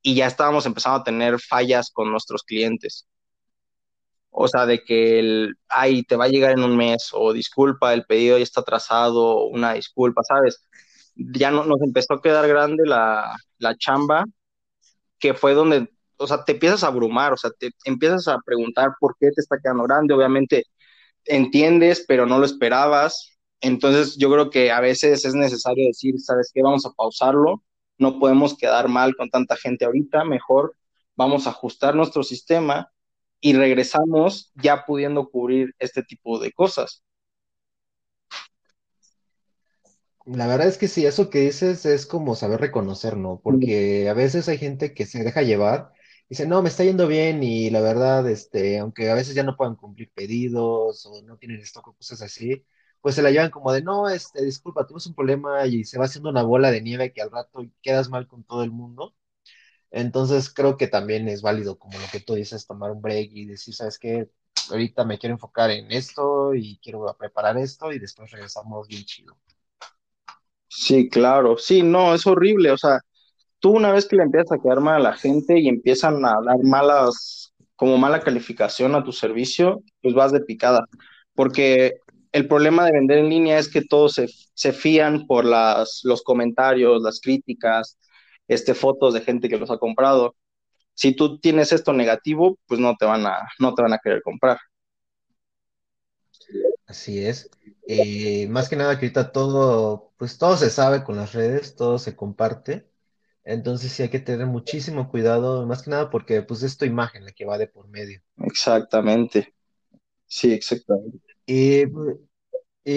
y 0.02 0.14
ya 0.14 0.26
estábamos 0.26 0.66
empezando 0.66 1.00
a 1.00 1.04
tener 1.04 1.38
fallas 1.40 1.90
con 1.92 2.10
nuestros 2.10 2.42
clientes. 2.44 3.06
O 4.30 4.48
sea, 4.48 4.66
de 4.66 4.82
que 4.84 5.18
el, 5.18 5.54
ay, 5.68 6.04
te 6.04 6.16
va 6.16 6.26
a 6.26 6.28
llegar 6.28 6.52
en 6.52 6.62
un 6.64 6.76
mes, 6.76 7.10
o 7.12 7.32
disculpa, 7.32 7.92
el 7.94 8.04
pedido 8.04 8.38
ya 8.38 8.44
está 8.44 8.60
atrasado, 8.60 9.46
una 9.46 9.74
disculpa, 9.74 10.22
¿sabes? 10.22 10.66
Ya 11.16 11.50
no, 11.50 11.64
nos 11.64 11.82
empezó 11.82 12.14
a 12.14 12.22
quedar 12.22 12.46
grande 12.48 12.84
la, 12.86 13.36
la 13.58 13.76
chamba, 13.76 14.24
que 15.18 15.34
fue 15.34 15.54
donde, 15.54 15.88
o 16.18 16.26
sea, 16.26 16.44
te 16.44 16.52
empiezas 16.52 16.84
a 16.84 16.88
abrumar, 16.88 17.32
o 17.32 17.36
sea, 17.36 17.50
te 17.50 17.70
empiezas 17.84 18.28
a 18.28 18.38
preguntar 18.44 18.90
por 19.00 19.16
qué 19.18 19.30
te 19.30 19.40
está 19.40 19.58
quedando 19.62 19.84
grande, 19.84 20.14
obviamente 20.14 20.64
entiendes, 21.26 22.04
pero 22.08 22.26
no 22.26 22.38
lo 22.38 22.46
esperabas. 22.46 23.30
Entonces 23.60 24.16
yo 24.18 24.30
creo 24.32 24.50
que 24.50 24.72
a 24.72 24.80
veces 24.80 25.24
es 25.24 25.34
necesario 25.34 25.86
decir, 25.88 26.18
¿sabes 26.20 26.50
qué? 26.54 26.62
Vamos 26.62 26.86
a 26.86 26.92
pausarlo 26.92 27.62
no 28.00 28.18
podemos 28.18 28.56
quedar 28.56 28.88
mal 28.88 29.14
con 29.14 29.30
tanta 29.30 29.56
gente 29.56 29.84
ahorita, 29.84 30.24
mejor 30.24 30.76
vamos 31.14 31.46
a 31.46 31.50
ajustar 31.50 31.94
nuestro 31.94 32.22
sistema 32.22 32.90
y 33.40 33.52
regresamos 33.52 34.52
ya 34.56 34.84
pudiendo 34.84 35.28
cubrir 35.28 35.74
este 35.78 36.02
tipo 36.02 36.38
de 36.38 36.52
cosas. 36.52 37.04
La 40.26 40.46
verdad 40.46 40.66
es 40.66 40.78
que 40.78 40.88
sí, 40.88 41.06
eso 41.06 41.30
que 41.30 41.40
dices 41.40 41.86
es 41.86 42.06
como 42.06 42.34
saber 42.34 42.60
reconocer, 42.60 43.16
¿no? 43.16 43.40
Porque 43.42 44.08
a 44.08 44.14
veces 44.14 44.48
hay 44.48 44.58
gente 44.58 44.94
que 44.94 45.06
se 45.06 45.22
deja 45.22 45.42
llevar 45.42 45.92
dice, 46.30 46.46
no, 46.46 46.62
me 46.62 46.68
está 46.70 46.84
yendo 46.84 47.08
bien 47.08 47.42
y 47.42 47.70
la 47.70 47.80
verdad, 47.80 48.28
este, 48.30 48.78
aunque 48.78 49.10
a 49.10 49.14
veces 49.14 49.34
ya 49.34 49.42
no 49.42 49.56
puedan 49.56 49.76
cumplir 49.76 50.10
pedidos 50.14 51.04
o 51.06 51.22
no 51.22 51.36
tienen 51.36 51.60
stock 51.60 51.88
o 51.88 51.94
cosas 51.94 52.22
así, 52.22 52.64
pues 53.00 53.14
se 53.14 53.22
la 53.22 53.30
llevan 53.30 53.50
como 53.50 53.72
de, 53.72 53.82
no, 53.82 54.08
este, 54.08 54.44
disculpa, 54.44 54.86
tuvimos 54.86 55.06
un 55.06 55.14
problema 55.14 55.66
y 55.66 55.84
se 55.84 55.98
va 55.98 56.06
haciendo 56.06 56.30
una 56.30 56.42
bola 56.42 56.70
de 56.70 56.82
nieve 56.82 57.12
que 57.12 57.22
al 57.22 57.30
rato 57.30 57.64
quedas 57.82 58.08
mal 58.10 58.26
con 58.28 58.44
todo 58.44 58.62
el 58.62 58.70
mundo. 58.70 59.14
Entonces 59.90 60.52
creo 60.52 60.76
que 60.76 60.88
también 60.88 61.28
es 61.28 61.42
válido, 61.42 61.78
como 61.78 61.98
lo 61.98 62.06
que 62.12 62.20
tú 62.20 62.34
dices, 62.34 62.66
tomar 62.66 62.92
un 62.92 63.02
break 63.02 63.30
y 63.32 63.46
decir, 63.46 63.74
¿sabes 63.74 63.98
qué? 63.98 64.30
Ahorita 64.70 65.04
me 65.04 65.18
quiero 65.18 65.34
enfocar 65.34 65.70
en 65.70 65.90
esto 65.92 66.54
y 66.54 66.78
quiero 66.82 67.04
preparar 67.18 67.56
esto 67.58 67.92
y 67.92 67.98
después 67.98 68.30
regresamos 68.30 68.86
bien 68.88 69.04
chido. 69.04 69.36
Sí, 70.68 71.08
claro, 71.08 71.58
sí, 71.58 71.82
no, 71.82 72.14
es 72.14 72.26
horrible, 72.26 72.70
o 72.70 72.78
sea, 72.78 73.00
tú 73.58 73.72
una 73.72 73.92
vez 73.92 74.06
que 74.06 74.16
le 74.16 74.22
empiezas 74.22 74.52
a 74.52 74.62
quedar 74.62 74.80
mal 74.80 74.96
a 74.96 75.10
la 75.10 75.16
gente 75.16 75.58
y 75.58 75.68
empiezan 75.68 76.24
a 76.24 76.34
dar 76.44 76.58
malas, 76.62 77.52
como 77.76 77.98
mala 77.98 78.20
calificación 78.20 78.94
a 78.94 79.04
tu 79.04 79.12
servicio, 79.12 79.82
pues 80.02 80.14
vas 80.14 80.32
de 80.32 80.40
picada, 80.40 80.86
porque 81.34 81.94
el 82.32 82.48
problema 82.48 82.86
de 82.86 82.92
vender 82.92 83.18
en 83.18 83.28
línea 83.28 83.58
es 83.58 83.68
que 83.68 83.82
todos 83.82 84.20
se, 84.54 84.72
fían 84.72 85.26
por 85.26 85.44
las, 85.44 86.00
los 86.04 86.22
comentarios, 86.22 87.02
las 87.02 87.20
críticas, 87.20 87.98
este, 88.48 88.74
fotos 88.74 89.14
de 89.14 89.20
gente 89.20 89.48
que 89.48 89.58
los 89.58 89.70
ha 89.70 89.78
comprado. 89.78 90.36
Si 90.94 91.14
tú 91.14 91.38
tienes 91.38 91.72
esto 91.72 91.92
negativo, 91.92 92.58
pues 92.66 92.80
no 92.80 92.96
te 92.96 93.06
van 93.06 93.26
a, 93.26 93.48
no 93.58 93.74
te 93.74 93.82
van 93.82 93.92
a 93.92 93.98
querer 93.98 94.22
comprar. 94.22 94.58
Así 96.86 97.24
es. 97.24 97.50
Eh, 97.86 98.48
más 98.48 98.68
que 98.68 98.76
nada 98.76 98.98
que 98.98 99.06
ahorita 99.06 99.32
todo, 99.32 100.12
pues 100.16 100.38
todo 100.38 100.56
se 100.56 100.70
sabe 100.70 101.04
con 101.04 101.16
las 101.16 101.32
redes, 101.32 101.76
todo 101.76 101.98
se 101.98 102.16
comparte. 102.16 102.88
Entonces 103.44 103.92
sí 103.92 104.02
hay 104.02 104.10
que 104.10 104.20
tener 104.20 104.46
muchísimo 104.46 105.08
cuidado, 105.08 105.66
más 105.66 105.82
que 105.82 105.90
nada 105.90 106.10
porque 106.10 106.42
pues 106.42 106.62
es 106.62 106.76
tu 106.76 106.84
imagen 106.84 107.24
la 107.24 107.32
que 107.32 107.44
va 107.44 107.58
de 107.58 107.66
por 107.66 107.88
medio. 107.88 108.20
Exactamente. 108.38 109.54
Sí, 110.26 110.52
exactamente. 110.52 111.29
Y, 111.46 111.84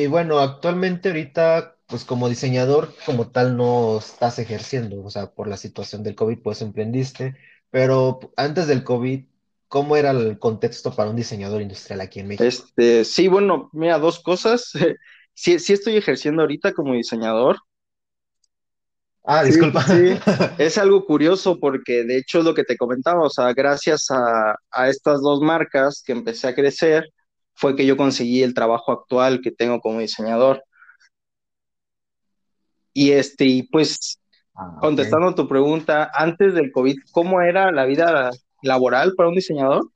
bueno, 0.08 0.40
actualmente 0.40 1.10
ahorita, 1.10 1.78
pues 1.88 2.06
como 2.06 2.30
diseñador 2.30 2.94
como 3.06 3.30
tal 3.30 3.58
no 3.58 3.98
estás 3.98 4.40
ejerciendo, 4.40 5.04
o 5.04 5.10
sea, 5.10 5.32
por 5.34 5.48
la 5.48 5.58
situación 5.58 6.04
del 6.04 6.16
COVID, 6.16 6.40
pues 6.42 6.62
emprendiste, 6.62 7.36
pero 7.70 8.20
antes 8.38 8.68
del 8.68 8.84
COVID, 8.84 9.26
¿cómo 9.68 9.96
era 9.98 10.12
el 10.12 10.40
contexto 10.40 10.96
para 10.96 11.10
un 11.10 11.16
diseñador 11.16 11.62
industrial 11.62 12.02
aquí 12.02 12.20
en 12.20 12.28
México? 12.28 12.44
Este, 12.44 13.06
sí, 13.06 13.28
bueno, 13.28 13.70
mira, 13.74 14.00
dos 14.00 14.20
cosas. 14.20 14.72
sí, 15.34 15.60
sí 15.60 15.74
estoy 15.74 15.98
ejerciendo 15.98 16.42
ahorita 16.42 16.74
como 16.74 16.94
diseñador, 16.94 17.58
Ah, 19.26 19.44
disculpa. 19.44 19.82
Sí, 19.84 20.18
es 20.58 20.78
algo 20.78 21.06
curioso 21.06 21.60
porque 21.60 22.04
de 22.04 22.18
hecho 22.18 22.40
es 22.40 22.46
lo 22.46 22.54
que 22.54 22.66
te 22.66 22.78
comentaba, 22.78 23.22
o 23.22 23.30
sea, 23.30 23.54
gracias 23.54 24.12
a, 24.12 24.56
a 24.72 24.90
estas 24.90 25.22
dos 25.22 25.40
marcas 25.40 26.04
que 26.06 26.12
empecé 26.12 26.48
a 26.48 26.56
crecer, 26.56 27.06
fue 27.56 27.76
que 27.76 27.86
yo 27.86 27.98
conseguí 27.98 28.44
el 28.44 28.54
trabajo 28.54 28.92
actual 28.92 29.42
que 29.42 29.52
tengo 29.52 29.80
como 29.80 30.00
diseñador. 30.00 30.64
Y 32.94 33.12
este, 33.12 33.68
pues, 33.72 34.20
ah, 34.56 34.78
contestando 34.80 35.34
tu 35.36 35.48
pregunta, 35.48 36.12
antes 36.14 36.54
del 36.54 36.72
COVID, 36.72 36.98
¿cómo 37.12 37.42
era 37.42 37.72
la 37.72 37.86
vida 37.86 38.32
laboral 38.62 39.14
para 39.16 39.30
un 39.30 39.36
diseñador? 39.36 39.90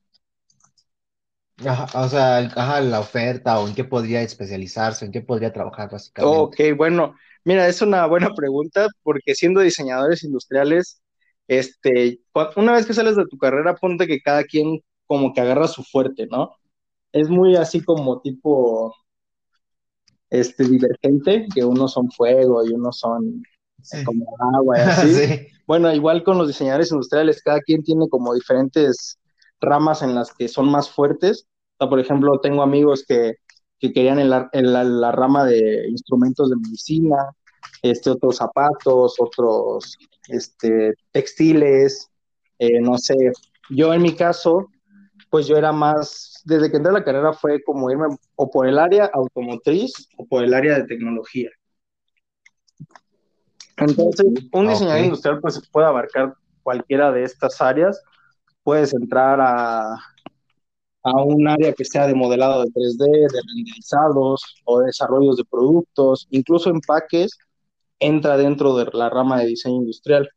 o 1.95 2.07
sea, 2.07 2.37
ajá, 2.37 2.81
la 2.81 2.99
oferta 2.99 3.59
o 3.59 3.67
en 3.67 3.73
qué 3.73 3.83
podría 3.83 4.21
especializarse, 4.21 5.05
en 5.05 5.11
qué 5.11 5.21
podría 5.21 5.51
trabajar 5.51 5.89
básicamente. 5.89 6.37
Ok, 6.37 6.77
bueno, 6.77 7.15
mira, 7.43 7.67
es 7.67 7.81
una 7.81 8.05
buena 8.05 8.29
pregunta 8.35 8.87
porque 9.01 9.33
siendo 9.33 9.61
diseñadores 9.61 10.23
industriales, 10.23 11.01
este, 11.47 12.19
una 12.55 12.73
vez 12.73 12.85
que 12.85 12.93
sales 12.93 13.15
de 13.15 13.25
tu 13.25 13.37
carrera, 13.37 13.75
ponte 13.75 14.05
que 14.05 14.21
cada 14.21 14.43
quien 14.43 14.81
como 15.07 15.33
que 15.33 15.41
agarra 15.41 15.67
su 15.67 15.83
fuerte, 15.83 16.27
¿no? 16.29 16.51
Es 17.11 17.29
muy 17.29 17.55
así 17.55 17.83
como 17.83 18.21
tipo, 18.21 18.93
este, 20.29 20.65
divergente, 20.65 21.47
que 21.53 21.63
unos 21.63 21.93
son 21.93 22.11
fuego 22.11 22.65
y 22.65 22.73
unos 22.73 22.99
son 22.99 23.43
como 24.05 24.25
agua 24.55 24.77
y 24.77 24.81
así. 24.81 25.47
Bueno, 25.67 25.93
igual 25.93 26.23
con 26.23 26.37
los 26.37 26.47
diseñadores 26.47 26.93
industriales, 26.93 27.43
cada 27.43 27.59
quien 27.59 27.83
tiene 27.83 28.07
como 28.07 28.33
diferentes 28.33 29.19
ramas 29.59 30.01
en 30.01 30.15
las 30.15 30.33
que 30.33 30.47
son 30.47 30.71
más 30.71 30.89
fuertes. 30.89 31.45
por 31.77 31.99
ejemplo, 31.99 32.39
tengo 32.39 32.61
amigos 32.61 33.03
que, 33.05 33.33
que 33.77 33.91
querían 33.91 34.17
en, 34.19 34.29
la, 34.29 34.49
en 34.53 35.01
la, 35.01 35.11
rama 35.11 35.43
de 35.43 35.89
instrumentos 35.89 36.49
de 36.49 36.55
medicina, 36.55 37.17
este, 37.81 38.11
otros 38.11 38.37
zapatos, 38.37 39.15
otros 39.19 39.97
este, 40.29 40.93
textiles, 41.11 42.09
eh, 42.59 42.79
no 42.79 42.97
sé. 42.97 43.15
Yo 43.69 43.93
en 43.93 44.03
mi 44.03 44.15
caso, 44.15 44.69
pues 45.29 45.47
yo 45.47 45.57
era 45.57 45.71
más, 45.71 46.41
desde 46.45 46.69
que 46.69 46.77
entré 46.77 46.91
a 46.91 46.93
la 46.93 47.03
carrera 47.03 47.33
fue 47.33 47.61
como 47.63 47.89
irme 47.91 48.07
o 48.35 48.49
por 48.49 48.67
el 48.67 48.79
área 48.79 49.09
automotriz 49.13 50.07
o 50.17 50.25
por 50.25 50.43
el 50.43 50.53
área 50.53 50.75
de 50.75 50.85
tecnología. 50.85 51.49
Entonces, 53.77 54.25
un 54.51 54.67
diseñador 54.67 55.03
industrial 55.03 55.39
pues 55.39 55.61
puede 55.71 55.87
abarcar 55.87 56.33
cualquiera 56.63 57.11
de 57.11 57.23
estas 57.23 57.61
áreas 57.61 58.01
puedes 58.67 58.93
entrar 58.93 59.39
a, 59.39 59.93
a 61.03 61.23
un 61.23 61.47
área 61.47 61.71
que 61.71 61.85
sea 61.85 62.05
de 62.05 62.13
modelado 62.13 62.65
de 62.65 62.69
3D, 62.69 63.31
de 63.31 63.41
renderizados 63.47 64.41
o 64.65 64.79
de 64.81 64.87
desarrollos 64.87 65.37
de 65.37 65.45
productos, 65.45 66.27
incluso 66.31 66.69
empaques, 66.69 67.31
entra 67.97 68.35
dentro 68.35 68.75
de 68.75 68.89
la 68.91 69.09
rama 69.09 69.39
de 69.39 69.45
diseño 69.47 69.77
industrial. 69.77 70.29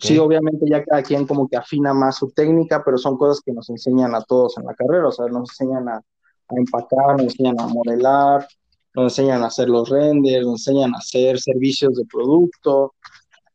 Sí, 0.00 0.18
obviamente 0.18 0.66
ya 0.68 0.84
cada 0.84 1.02
quien 1.02 1.26
como 1.26 1.48
que 1.48 1.56
afina 1.56 1.94
más 1.94 2.16
su 2.16 2.30
técnica, 2.30 2.82
pero 2.84 2.98
son 2.98 3.16
cosas 3.16 3.42
que 3.44 3.52
nos 3.52 3.68
enseñan 3.70 4.14
a 4.14 4.22
todos 4.22 4.58
en 4.58 4.66
la 4.66 4.74
carrera, 4.74 5.08
o 5.08 5.12
sea, 5.12 5.26
nos 5.26 5.50
enseñan 5.50 5.88
a, 5.88 5.96
a 5.96 6.54
empacar, 6.56 7.16
nos 7.16 7.32
enseñan 7.32 7.60
a 7.60 7.66
modelar, 7.66 8.46
nos 8.94 9.12
enseñan 9.12 9.42
a 9.42 9.46
hacer 9.46 9.68
los 9.68 9.88
renders, 9.88 10.44
nos 10.44 10.66
enseñan 10.66 10.94
a 10.94 10.98
hacer 10.98 11.38
servicios 11.38 11.96
de 11.96 12.04
producto, 12.06 12.94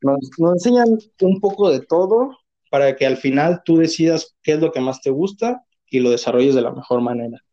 nos, 0.02 0.20
enseñan 0.38 0.98
un 1.22 1.40
poco 1.40 1.70
de 1.70 1.82
todo 1.82 2.38
para 2.70 2.96
que 2.96 3.06
al 3.06 3.18
final 3.18 3.62
tú 3.66 3.78
decidas 3.78 4.36
qué 4.42 4.54
es 4.54 4.60
lo 4.60 4.72
que 4.72 4.82
más 4.82 5.02
te 5.02 5.10
gusta 5.10 5.64
y 5.90 6.00
lo 6.00 6.10
desarrolles 6.10 6.56
de 6.56 6.62
la 6.62 6.72
mejor 6.72 7.02
manera. 7.02 7.44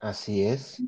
Así 0.00 0.42
es. 0.42 0.82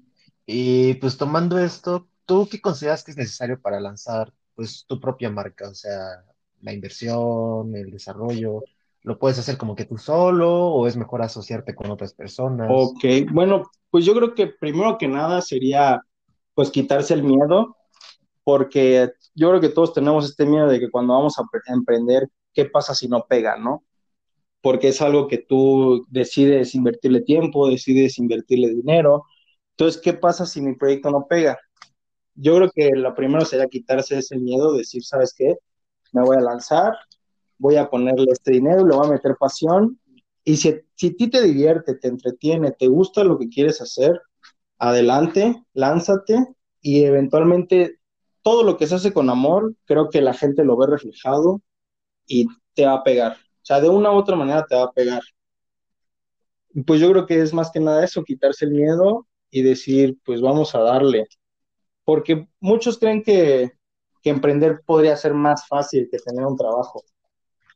Y 0.46 0.94
pues 0.94 1.16
tomando 1.16 1.58
esto, 1.58 2.08
¿tú 2.24 2.48
qué 2.50 2.60
consideras 2.60 3.04
que 3.04 3.12
es 3.12 3.16
necesario 3.16 3.60
para 3.60 3.80
lanzar 3.80 4.32
pues 4.58 4.84
tu 4.88 4.98
propia 4.98 5.30
marca? 5.30 5.68
O 5.68 5.74
sea, 5.74 6.24
la 6.62 6.72
inversión, 6.72 7.76
el 7.76 7.92
desarrollo, 7.92 8.64
¿lo 9.04 9.16
puedes 9.16 9.38
hacer 9.38 9.56
como 9.56 9.76
que 9.76 9.84
tú 9.84 9.96
solo 9.98 10.50
o 10.50 10.88
es 10.88 10.96
mejor 10.96 11.22
asociarte 11.22 11.76
con 11.76 11.92
otras 11.92 12.12
personas? 12.12 12.66
Ok, 12.68 13.04
bueno, 13.30 13.70
pues 13.88 14.04
yo 14.04 14.16
creo 14.16 14.34
que 14.34 14.48
primero 14.48 14.98
que 14.98 15.06
nada 15.06 15.42
sería 15.42 16.02
pues 16.54 16.72
quitarse 16.72 17.14
el 17.14 17.22
miedo 17.22 17.76
porque 18.42 19.12
yo 19.32 19.50
creo 19.50 19.60
que 19.60 19.68
todos 19.68 19.94
tenemos 19.94 20.24
este 20.28 20.44
miedo 20.44 20.66
de 20.66 20.80
que 20.80 20.90
cuando 20.90 21.14
vamos 21.14 21.38
a 21.38 21.44
emprender, 21.72 22.28
¿qué 22.52 22.64
pasa 22.64 22.96
si 22.96 23.06
no 23.06 23.26
pega, 23.28 23.56
no? 23.56 23.84
Porque 24.60 24.88
es 24.88 25.00
algo 25.00 25.28
que 25.28 25.38
tú 25.38 26.04
decides 26.10 26.74
invertirle 26.74 27.20
tiempo, 27.20 27.70
decides 27.70 28.18
invertirle 28.18 28.70
dinero. 28.70 29.22
Entonces, 29.76 30.02
¿qué 30.02 30.14
pasa 30.14 30.46
si 30.46 30.60
mi 30.60 30.74
proyecto 30.74 31.12
no 31.12 31.28
pega? 31.28 31.56
Yo 32.40 32.56
creo 32.56 32.70
que 32.72 32.90
lo 32.94 33.14
primero 33.14 33.44
sería 33.44 33.66
quitarse 33.66 34.18
ese 34.18 34.36
miedo, 34.36 34.72
decir, 34.74 35.04
¿sabes 35.04 35.34
qué? 35.36 35.56
Me 36.12 36.22
voy 36.22 36.36
a 36.36 36.40
lanzar, 36.40 36.92
voy 37.58 37.76
a 37.76 37.90
ponerle 37.90 38.30
este 38.30 38.52
dinero, 38.52 38.86
le 38.86 38.94
voy 38.94 39.06
a 39.06 39.10
meter 39.10 39.34
pasión. 39.38 39.98
Y 40.44 40.56
si, 40.56 40.74
si 40.94 41.08
a 41.08 41.12
ti 41.14 41.28
te 41.28 41.42
divierte, 41.42 41.96
te 41.96 42.08
entretiene, 42.08 42.70
te 42.70 42.86
gusta 42.86 43.24
lo 43.24 43.38
que 43.38 43.48
quieres 43.48 43.80
hacer, 43.80 44.22
adelante, 44.78 45.64
lánzate 45.74 46.46
y 46.80 47.04
eventualmente 47.04 47.98
todo 48.42 48.62
lo 48.62 48.76
que 48.76 48.86
se 48.86 48.94
hace 48.94 49.12
con 49.12 49.30
amor, 49.30 49.74
creo 49.84 50.08
que 50.08 50.20
la 50.20 50.32
gente 50.32 50.64
lo 50.64 50.76
ve 50.76 50.86
reflejado 50.86 51.60
y 52.26 52.46
te 52.74 52.86
va 52.86 52.94
a 52.94 53.02
pegar. 53.02 53.32
O 53.32 53.64
sea, 53.68 53.80
de 53.80 53.88
una 53.88 54.12
u 54.12 54.14
otra 54.14 54.36
manera 54.36 54.64
te 54.64 54.76
va 54.76 54.84
a 54.84 54.92
pegar. 54.92 55.22
Pues 56.86 57.00
yo 57.00 57.10
creo 57.10 57.26
que 57.26 57.42
es 57.42 57.52
más 57.52 57.70
que 57.72 57.80
nada 57.80 58.04
eso, 58.04 58.22
quitarse 58.22 58.64
el 58.64 58.70
miedo 58.70 59.26
y 59.50 59.62
decir, 59.62 60.16
pues 60.24 60.40
vamos 60.40 60.74
a 60.74 60.80
darle. 60.80 61.26
Porque 62.08 62.48
muchos 62.58 62.96
creen 62.96 63.22
que, 63.22 63.70
que 64.22 64.30
emprender 64.30 64.80
podría 64.86 65.14
ser 65.14 65.34
más 65.34 65.68
fácil 65.68 66.08
que 66.10 66.16
tener 66.16 66.46
un 66.46 66.56
trabajo, 66.56 67.02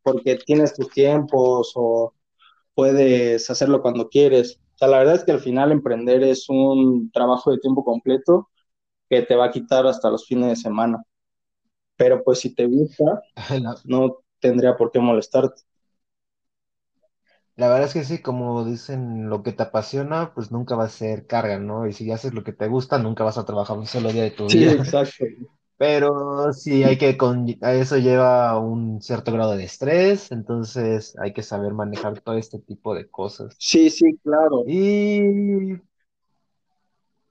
porque 0.02 0.36
tienes 0.36 0.72
tus 0.72 0.88
tiempos 0.88 1.72
o 1.74 2.14
puedes 2.74 3.50
hacerlo 3.50 3.82
cuando 3.82 4.08
quieres. 4.08 4.58
O 4.76 4.78
sea, 4.78 4.88
la 4.88 5.00
verdad 5.00 5.16
es 5.16 5.24
que 5.24 5.32
al 5.32 5.40
final 5.40 5.70
emprender 5.70 6.22
es 6.22 6.48
un 6.48 7.10
trabajo 7.12 7.50
de 7.50 7.58
tiempo 7.58 7.84
completo 7.84 8.48
que 9.10 9.20
te 9.20 9.36
va 9.36 9.44
a 9.46 9.50
quitar 9.50 9.86
hasta 9.86 10.08
los 10.08 10.26
fines 10.26 10.48
de 10.48 10.56
semana. 10.56 11.04
Pero 11.96 12.24
pues 12.24 12.40
si 12.40 12.54
te 12.54 12.64
gusta, 12.64 13.22
no 13.84 14.20
tendría 14.40 14.78
por 14.78 14.90
qué 14.92 14.98
molestarte. 14.98 15.60
La 17.56 17.68
verdad 17.68 17.84
es 17.84 17.92
que 17.92 18.04
sí, 18.04 18.22
como 18.22 18.64
dicen, 18.64 19.28
lo 19.28 19.42
que 19.42 19.52
te 19.52 19.62
apasiona, 19.62 20.32
pues 20.34 20.50
nunca 20.50 20.74
va 20.74 20.84
a 20.84 20.88
ser 20.88 21.26
carga, 21.26 21.58
¿no? 21.58 21.86
Y 21.86 21.92
si 21.92 22.10
haces 22.10 22.32
lo 22.32 22.44
que 22.44 22.52
te 22.52 22.66
gusta, 22.66 22.98
nunca 22.98 23.24
vas 23.24 23.36
a 23.36 23.44
trabajar 23.44 23.76
un 23.78 23.86
solo 23.86 24.10
día 24.10 24.22
de 24.22 24.30
tu 24.30 24.46
vida. 24.46 24.70
Sí, 24.72 24.76
exacto. 24.78 25.24
Pero 25.76 26.52
sí 26.52 26.84
hay 26.84 26.96
que, 26.96 27.16
con, 27.16 27.46
a 27.60 27.74
eso 27.74 27.98
lleva 27.98 28.56
un 28.58 29.02
cierto 29.02 29.32
grado 29.32 29.56
de 29.56 29.64
estrés, 29.64 30.30
entonces 30.30 31.16
hay 31.18 31.32
que 31.32 31.42
saber 31.42 31.72
manejar 31.72 32.20
todo 32.20 32.36
este 32.36 32.60
tipo 32.60 32.94
de 32.94 33.10
cosas. 33.10 33.56
Sí, 33.58 33.90
sí, 33.90 34.16
claro. 34.22 34.62
Y 34.66 35.80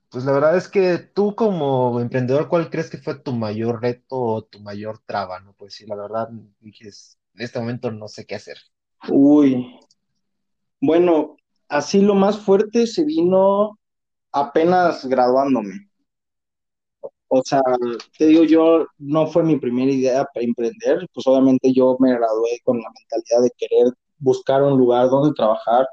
pues 0.10 0.26
la 0.26 0.34
verdad 0.34 0.58
es 0.58 0.68
que 0.68 0.98
tú 0.98 1.34
como 1.34 2.02
emprendedor, 2.02 2.50
¿cuál 2.50 2.70
crees 2.70 2.90
que 2.90 2.98
fue 2.98 3.18
tu 3.18 3.32
mayor 3.32 3.82
reto 3.82 4.18
o 4.20 4.44
tu 4.44 4.60
mayor 4.60 5.00
traba? 5.06 5.40
No, 5.40 5.54
pues 5.54 5.76
sí, 5.76 5.86
la 5.86 5.96
verdad, 5.96 6.28
dijes, 6.60 7.18
en 7.34 7.44
este 7.44 7.60
momento 7.60 7.90
no 7.92 8.10
sé 8.10 8.26
qué 8.26 8.36
hacer. 8.36 8.58
Uy, 9.08 9.80
bueno, 10.82 11.38
así 11.70 12.02
lo 12.02 12.16
más 12.16 12.40
fuerte 12.40 12.88
se 12.88 13.06
vino 13.06 13.80
apenas 14.32 15.06
graduándome. 15.06 15.90
O 17.30 17.42
sea, 17.44 17.62
te 18.18 18.26
digo, 18.28 18.44
yo 18.44 18.88
no 18.98 19.28
fue 19.28 19.44
mi 19.44 19.58
primera 19.58 19.92
idea 19.92 20.26
para 20.34 20.46
emprender, 20.46 21.08
pues 21.14 21.26
obviamente 21.28 21.74
yo 21.74 21.96
me 22.00 22.12
gradué 22.14 22.60
con 22.64 22.78
la 22.78 22.90
mentalidad 22.90 23.44
de 23.44 23.52
querer 23.58 23.94
buscar 24.18 24.62
un 24.64 24.78
lugar 24.78 25.10
donde 25.10 25.34
trabajar 25.34 25.88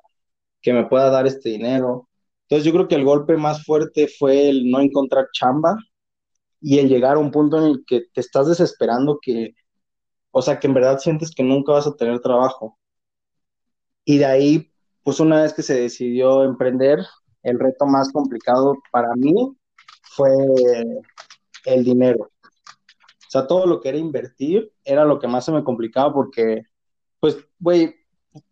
que 0.62 0.72
me 0.72 0.86
pueda 0.86 1.10
dar 1.10 1.26
este 1.26 1.50
dinero, 1.50 2.08
entonces 2.48 2.64
yo 2.64 2.72
creo 2.72 2.88
que 2.88 2.94
el 2.94 3.04
golpe 3.04 3.36
más 3.36 3.64
fuerte 3.64 4.08
fue 4.08 4.48
el 4.48 4.70
no 4.70 4.80
encontrar 4.80 5.28
chamba 5.32 5.76
y 6.60 6.78
el 6.78 6.88
llegar 6.88 7.16
a 7.16 7.20
un 7.20 7.30
punto 7.30 7.58
en 7.58 7.64
el 7.64 7.84
que 7.86 8.02
te 8.14 8.20
estás 8.22 8.48
desesperando 8.48 9.18
que, 9.22 9.54
o 10.32 10.42
sea, 10.42 10.60
que 10.60 10.68
en 10.68 10.74
verdad 10.74 10.98
sientes 11.00 11.32
que 11.32 11.42
nunca 11.44 11.72
vas 11.72 11.86
a 11.86 11.96
tener 11.96 12.20
trabajo. 12.20 12.78
Y 14.04 14.18
de 14.18 14.24
ahí, 14.26 14.67
pues 15.08 15.20
una 15.20 15.40
vez 15.40 15.54
que 15.54 15.62
se 15.62 15.80
decidió 15.80 16.44
emprender, 16.44 16.98
el 17.42 17.58
reto 17.58 17.86
más 17.86 18.12
complicado 18.12 18.76
para 18.92 19.14
mí 19.14 19.56
fue 20.02 20.30
el 21.64 21.82
dinero. 21.82 22.24
O 22.24 23.30
sea, 23.30 23.46
todo 23.46 23.64
lo 23.64 23.80
que 23.80 23.88
era 23.88 23.96
invertir 23.96 24.70
era 24.84 25.06
lo 25.06 25.18
que 25.18 25.26
más 25.26 25.46
se 25.46 25.52
me 25.52 25.64
complicaba 25.64 26.12
porque, 26.12 26.64
pues, 27.20 27.38
güey, 27.58 27.94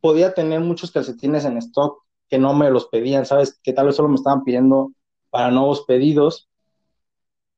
podía 0.00 0.32
tener 0.32 0.60
muchos 0.60 0.90
calcetines 0.92 1.44
en 1.44 1.58
stock, 1.58 2.02
que 2.26 2.38
no 2.38 2.54
me 2.54 2.70
los 2.70 2.86
pedían, 2.86 3.26
¿sabes? 3.26 3.60
Que 3.62 3.74
tal 3.74 3.88
vez 3.88 3.96
solo 3.96 4.08
me 4.08 4.14
estaban 4.14 4.42
pidiendo 4.42 4.92
para 5.28 5.50
nuevos 5.50 5.82
pedidos 5.82 6.48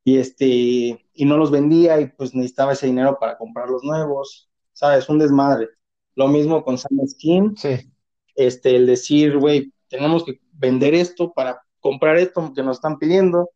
y 0.02 0.18
este 0.18 1.06
y 1.14 1.24
no 1.24 1.36
los 1.36 1.52
vendía 1.52 2.00
y 2.00 2.08
pues 2.08 2.34
necesitaba 2.34 2.72
ese 2.72 2.88
dinero 2.88 3.16
para 3.20 3.38
comprar 3.38 3.70
los 3.70 3.84
nuevos, 3.84 4.50
¿sabes? 4.72 5.08
Un 5.08 5.20
desmadre. 5.20 5.68
Lo 6.16 6.26
mismo 6.26 6.64
con 6.64 6.78
Sam 6.78 6.98
Skin. 7.06 7.56
Sí. 7.56 7.92
Este, 8.38 8.76
el 8.76 8.86
decir, 8.86 9.36
güey, 9.36 9.72
tenemos 9.88 10.24
que 10.24 10.40
vender 10.52 10.94
esto 10.94 11.32
para 11.32 11.60
comprar 11.80 12.16
esto 12.18 12.52
que 12.54 12.62
nos 12.62 12.76
están 12.76 12.98
pidiendo. 12.98 13.50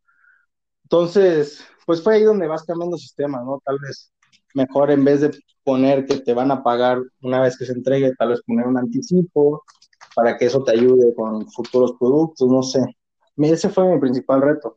Entonces, 0.82 1.64
pues 1.86 2.02
fue 2.02 2.16
ahí 2.16 2.24
donde 2.24 2.48
vas 2.48 2.64
cambiando 2.64 2.96
sistemas, 2.98 3.44
¿no? 3.44 3.62
Tal 3.64 3.78
vez 3.78 4.12
mejor 4.54 4.90
en 4.90 5.04
vez 5.04 5.20
de 5.20 5.30
poner 5.64 6.04
que 6.04 6.18
te 6.18 6.34
van 6.34 6.50
a 6.50 6.62
pagar 6.64 7.00
una 7.22 7.40
vez 7.40 7.56
que 7.56 7.64
se 7.64 7.72
entregue, 7.72 8.14
tal 8.16 8.30
vez 8.30 8.42
poner 8.42 8.66
un 8.66 8.76
anticipo 8.76 9.64
para 10.16 10.36
que 10.36 10.46
eso 10.46 10.64
te 10.64 10.72
ayude 10.72 11.14
con 11.14 11.48
futuros 11.50 11.94
productos, 11.98 12.48
no 12.48 12.62
sé. 12.62 12.80
Ese 13.36 13.68
fue 13.68 13.86
mi 13.88 14.00
principal 14.00 14.42
reto. 14.42 14.76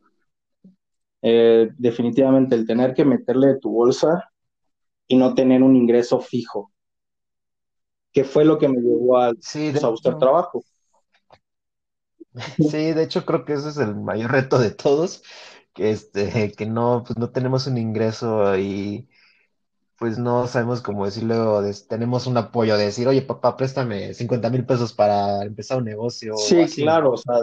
Eh, 1.20 1.70
definitivamente 1.76 2.54
el 2.54 2.64
tener 2.64 2.94
que 2.94 3.04
meterle 3.04 3.48
de 3.48 3.58
tu 3.58 3.70
bolsa 3.70 4.30
y 5.08 5.16
no 5.16 5.34
tener 5.34 5.62
un 5.62 5.74
ingreso 5.74 6.20
fijo, 6.20 6.72
que 8.16 8.24
fue 8.24 8.46
lo 8.46 8.56
que 8.56 8.66
me 8.66 8.80
llevó 8.80 9.18
a, 9.18 9.34
pues, 9.34 9.84
a 9.84 9.88
buscar 9.88 10.18
trabajo. 10.18 10.64
Sí, 12.56 12.92
de 12.94 13.02
hecho 13.02 13.26
creo 13.26 13.44
que 13.44 13.52
ese 13.52 13.68
es 13.68 13.76
el 13.76 13.94
mayor 13.94 14.32
reto 14.32 14.58
de 14.58 14.70
todos, 14.70 15.22
que 15.74 15.90
este, 15.90 16.50
que 16.52 16.64
no, 16.64 17.04
pues 17.06 17.18
no 17.18 17.28
tenemos 17.28 17.66
un 17.66 17.76
ingreso 17.76 18.56
y 18.56 19.06
pues 19.98 20.16
no 20.16 20.46
sabemos 20.46 20.80
cómo 20.80 21.04
decirlo, 21.04 21.60
tenemos 21.90 22.26
un 22.26 22.38
apoyo 22.38 22.78
de 22.78 22.86
decir, 22.86 23.06
oye 23.06 23.20
papá, 23.20 23.54
préstame 23.54 24.14
50 24.14 24.48
mil 24.48 24.64
pesos 24.64 24.94
para 24.94 25.42
empezar 25.42 25.76
un 25.76 25.84
negocio. 25.84 26.38
Sí, 26.38 26.64
claro, 26.74 27.12
o 27.12 27.16
sea, 27.18 27.40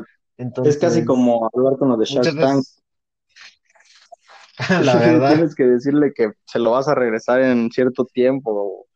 es 0.65 0.77
casi 0.77 1.05
como 1.05 1.47
hablar 1.53 1.77
con 1.77 1.89
los 1.89 1.99
de 1.99 2.05
Shark 2.05 2.35
Tank. 2.39 2.65
la 4.81 4.95
verdad. 4.97 5.33
Tienes 5.33 5.53
que 5.53 5.65
decirle 5.65 6.13
que 6.15 6.31
se 6.45 6.57
lo 6.57 6.71
vas 6.71 6.87
a 6.87 6.95
regresar 6.95 7.41
en 7.41 7.69
cierto 7.69 8.05
tiempo 8.05 8.87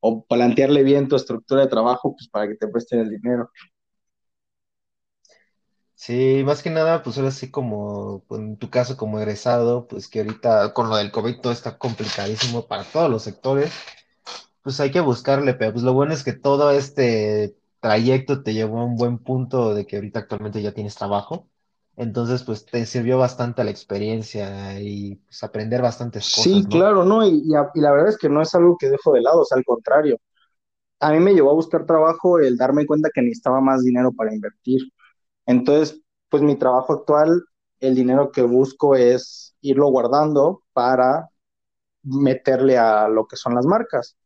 o, 0.00 0.24
plantearle 0.24 0.82
bien 0.82 1.08
tu 1.08 1.16
estructura 1.16 1.62
de 1.62 1.68
trabajo 1.68 2.14
pues 2.14 2.28
para 2.28 2.48
que 2.48 2.54
te 2.56 2.68
presten 2.68 3.00
el 3.00 3.10
dinero. 3.10 3.50
Sí, 5.94 6.42
más 6.44 6.62
que 6.62 6.70
nada, 6.70 7.02
pues 7.02 7.16
ahora 7.18 7.30
sí 7.30 7.50
como 7.50 8.22
pues, 8.28 8.40
en 8.40 8.56
tu 8.58 8.70
caso 8.70 8.96
como 8.96 9.18
egresado, 9.18 9.86
pues 9.88 10.08
que 10.08 10.20
ahorita 10.20 10.74
con 10.74 10.90
lo 10.90 10.96
del 10.96 11.10
COVID 11.10 11.40
todo 11.40 11.52
está 11.52 11.78
complicadísimo 11.78 12.66
para 12.66 12.84
todos 12.84 13.10
los 13.10 13.22
sectores, 13.22 13.72
pues 14.62 14.80
hay 14.80 14.90
que 14.90 15.00
buscarle, 15.00 15.54
pero 15.54 15.72
pues 15.72 15.84
lo 15.84 15.94
bueno 15.94 16.12
es 16.14 16.24
que 16.24 16.32
todo 16.32 16.70
este 16.72 17.56
trayecto 17.80 18.42
te 18.42 18.54
llevó 18.54 18.80
a 18.80 18.84
un 18.84 18.96
buen 18.96 19.18
punto 19.18 19.74
de 19.74 19.86
que 19.86 19.96
ahorita 19.96 20.20
actualmente 20.20 20.62
ya 20.62 20.72
tienes 20.72 20.94
trabajo, 20.96 21.48
entonces 21.96 22.42
pues 22.44 22.66
te 22.66 22.86
sirvió 22.86 23.18
bastante 23.18 23.64
la 23.64 23.70
experiencia 23.70 24.80
y 24.80 25.16
pues 25.16 25.42
aprender 25.44 25.82
bastantes 25.82 26.30
cosas, 26.30 26.64
Sí, 26.64 26.68
claro, 26.70 27.04
¿no? 27.04 27.26
Y, 27.26 27.42
y 27.74 27.80
la 27.80 27.92
verdad 27.92 28.08
es 28.08 28.18
que 28.18 28.28
no 28.28 28.42
es 28.42 28.54
algo 28.54 28.76
que 28.78 28.88
dejo 28.90 29.12
de 29.12 29.20
lado, 29.22 29.42
o 29.42 29.44
sea, 29.44 29.56
al 29.58 29.64
contrario, 29.64 30.18
a 31.00 31.12
mí 31.12 31.20
me 31.20 31.34
llevó 31.34 31.50
a 31.50 31.54
buscar 31.54 31.86
trabajo 31.86 32.38
el 32.40 32.56
darme 32.58 32.86
cuenta 32.86 33.10
que 33.14 33.22
necesitaba 33.22 33.60
más 33.60 33.82
dinero 33.84 34.12
para 34.12 34.34
invertir. 34.34 34.82
Entonces, 35.46 36.00
pues 36.30 36.42
mi 36.42 36.56
trabajo 36.56 36.94
actual, 36.94 37.44
el 37.80 37.94
dinero 37.96 38.32
que 38.32 38.42
busco 38.42 38.96
es 38.96 39.56
irlo 39.62 39.88
guardando 39.90 40.64
para 40.74 41.30
meterle 42.04 42.78
a 42.78 43.08
lo 43.08 43.26
que 43.28 43.36
son 43.36 43.54
las 43.56 43.66
marcas. 43.66 44.16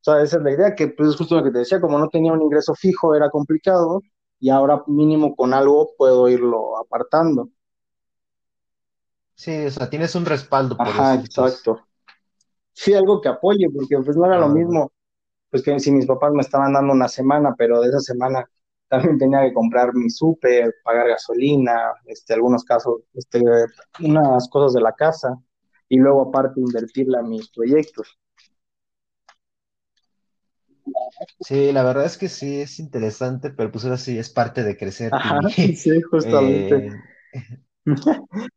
O 0.00 0.04
sea, 0.12 0.22
esa 0.22 0.38
es 0.38 0.42
la 0.42 0.52
idea, 0.52 0.74
que 0.74 0.88
pues 0.88 1.10
es 1.10 1.16
justo 1.16 1.36
lo 1.36 1.44
que 1.44 1.50
te 1.50 1.58
decía, 1.60 1.80
como 1.80 1.98
no 1.98 2.08
tenía 2.08 2.32
un 2.32 2.42
ingreso 2.42 2.74
fijo, 2.74 3.14
era 3.14 3.30
complicado, 3.30 4.00
y 4.40 4.50
ahora 4.50 4.82
mínimo 4.86 5.34
con 5.34 5.54
algo 5.54 5.94
puedo 5.96 6.28
irlo 6.28 6.78
apartando. 6.78 7.50
Sí, 9.34 9.66
o 9.66 9.70
sea, 9.70 9.88
tienes 9.88 10.14
un 10.14 10.26
respaldo 10.26 10.76
por 10.76 10.88
Ajá, 10.88 11.14
exacto. 11.14 11.80
Sí, 12.72 12.94
algo 12.94 13.20
que 13.20 13.28
apoye, 13.28 13.68
porque 13.70 13.98
pues 14.04 14.16
no 14.16 14.26
era 14.26 14.38
lo 14.38 14.48
mismo, 14.48 14.92
pues 15.50 15.62
que 15.62 15.78
si 15.80 15.90
mis 15.90 16.06
papás 16.06 16.32
me 16.32 16.42
estaban 16.42 16.72
dando 16.72 16.92
una 16.92 17.08
semana, 17.08 17.54
pero 17.56 17.80
de 17.80 17.88
esa 17.88 18.00
semana 18.00 18.48
también 18.88 19.18
tenía 19.18 19.42
que 19.42 19.52
comprar 19.52 19.94
mi 19.94 20.10
súper, 20.10 20.74
pagar 20.82 21.08
gasolina, 21.08 21.92
este, 22.06 22.34
algunos 22.34 22.64
casos, 22.64 23.02
este, 23.14 23.42
unas 24.00 24.48
cosas 24.48 24.74
de 24.74 24.80
la 24.80 24.92
casa, 24.92 25.36
y 25.88 25.98
luego 25.98 26.28
aparte 26.28 26.60
invertirla 26.60 27.20
en 27.20 27.28
mis 27.30 27.50
proyectos. 27.50 28.18
Sí, 31.40 31.72
la 31.72 31.82
verdad 31.82 32.04
es 32.04 32.16
que 32.16 32.28
sí 32.28 32.60
es 32.60 32.78
interesante, 32.78 33.50
pero 33.50 33.70
pues 33.70 33.84
ahora 33.84 33.96
sí 33.96 34.18
es 34.18 34.30
parte 34.30 34.62
de 34.62 34.76
crecer. 34.76 35.12
sí, 35.50 36.00
justamente. 36.10 36.90
Eh, 37.86 37.86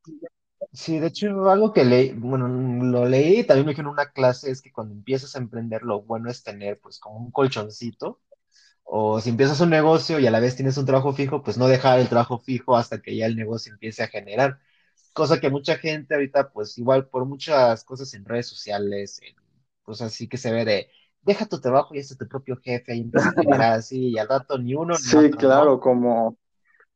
sí, 0.74 1.00
de 1.00 1.08
hecho, 1.08 1.50
algo 1.50 1.74
que 1.74 1.84
leí, 1.84 2.14
bueno, 2.14 2.48
lo 2.48 3.06
leí, 3.06 3.44
también 3.44 3.66
me 3.66 3.72
dijeron 3.72 3.90
en 3.90 3.94
una 3.94 4.12
clase, 4.12 4.52
es 4.52 4.62
que 4.62 4.72
cuando 4.72 4.94
empiezas 4.94 5.36
a 5.36 5.40
emprender, 5.40 5.84
lo 5.84 6.02
bueno 6.02 6.30
es 6.30 6.44
tener 6.44 6.80
pues 6.80 7.00
como 7.00 7.20
un 7.20 7.32
colchoncito 7.32 8.20
o 8.84 9.22
si 9.22 9.30
empiezas 9.30 9.62
un 9.62 9.70
negocio 9.70 10.20
y 10.20 10.28
a 10.28 10.32
la 10.32 10.40
vez 10.40 10.56
tienes 10.56 10.78
un 10.78 10.86
trabajo 10.86 11.14
fijo, 11.14 11.44
pues 11.44 11.58
no 11.58 11.68
dejar 11.68 12.00
el 12.00 12.10
trabajo 12.10 12.40
fijo 12.40 12.78
hasta 12.78 13.02
que 13.02 13.16
ya 13.16 13.26
el 13.26 13.36
negocio 13.36 13.74
empiece 13.74 14.04
a 14.04 14.08
generar. 14.08 14.60
Cosa 15.14 15.40
que 15.40 15.50
mucha 15.50 15.78
gente 15.78 16.16
ahorita, 16.16 16.52
pues 16.52 16.78
igual 16.78 17.08
por 17.08 17.26
muchas 17.26 17.84
cosas 17.84 18.14
en 18.14 18.26
redes 18.26 18.48
sociales, 18.48 19.20
en 19.24 19.36
cosas 19.84 20.14
así 20.14 20.28
que 20.28 20.38
se 20.38 20.52
ve 20.52 20.66
de, 20.66 20.92
deja 21.24 21.46
tu 21.46 21.60
trabajo 21.60 21.94
y 21.94 22.00
es 22.00 22.18
tu 22.18 22.28
propio 22.28 22.58
jefe 22.58 22.96
y 22.96 23.02
empieza 23.02 23.30
a 23.30 23.42
generar 23.42 23.74
así 23.74 24.10
y 24.10 24.18
al 24.18 24.28
rato 24.28 24.58
ni 24.58 24.74
uno 24.74 24.94
ni 24.94 25.00
Sí, 25.00 25.32
claro, 25.32 25.80
como 25.80 26.38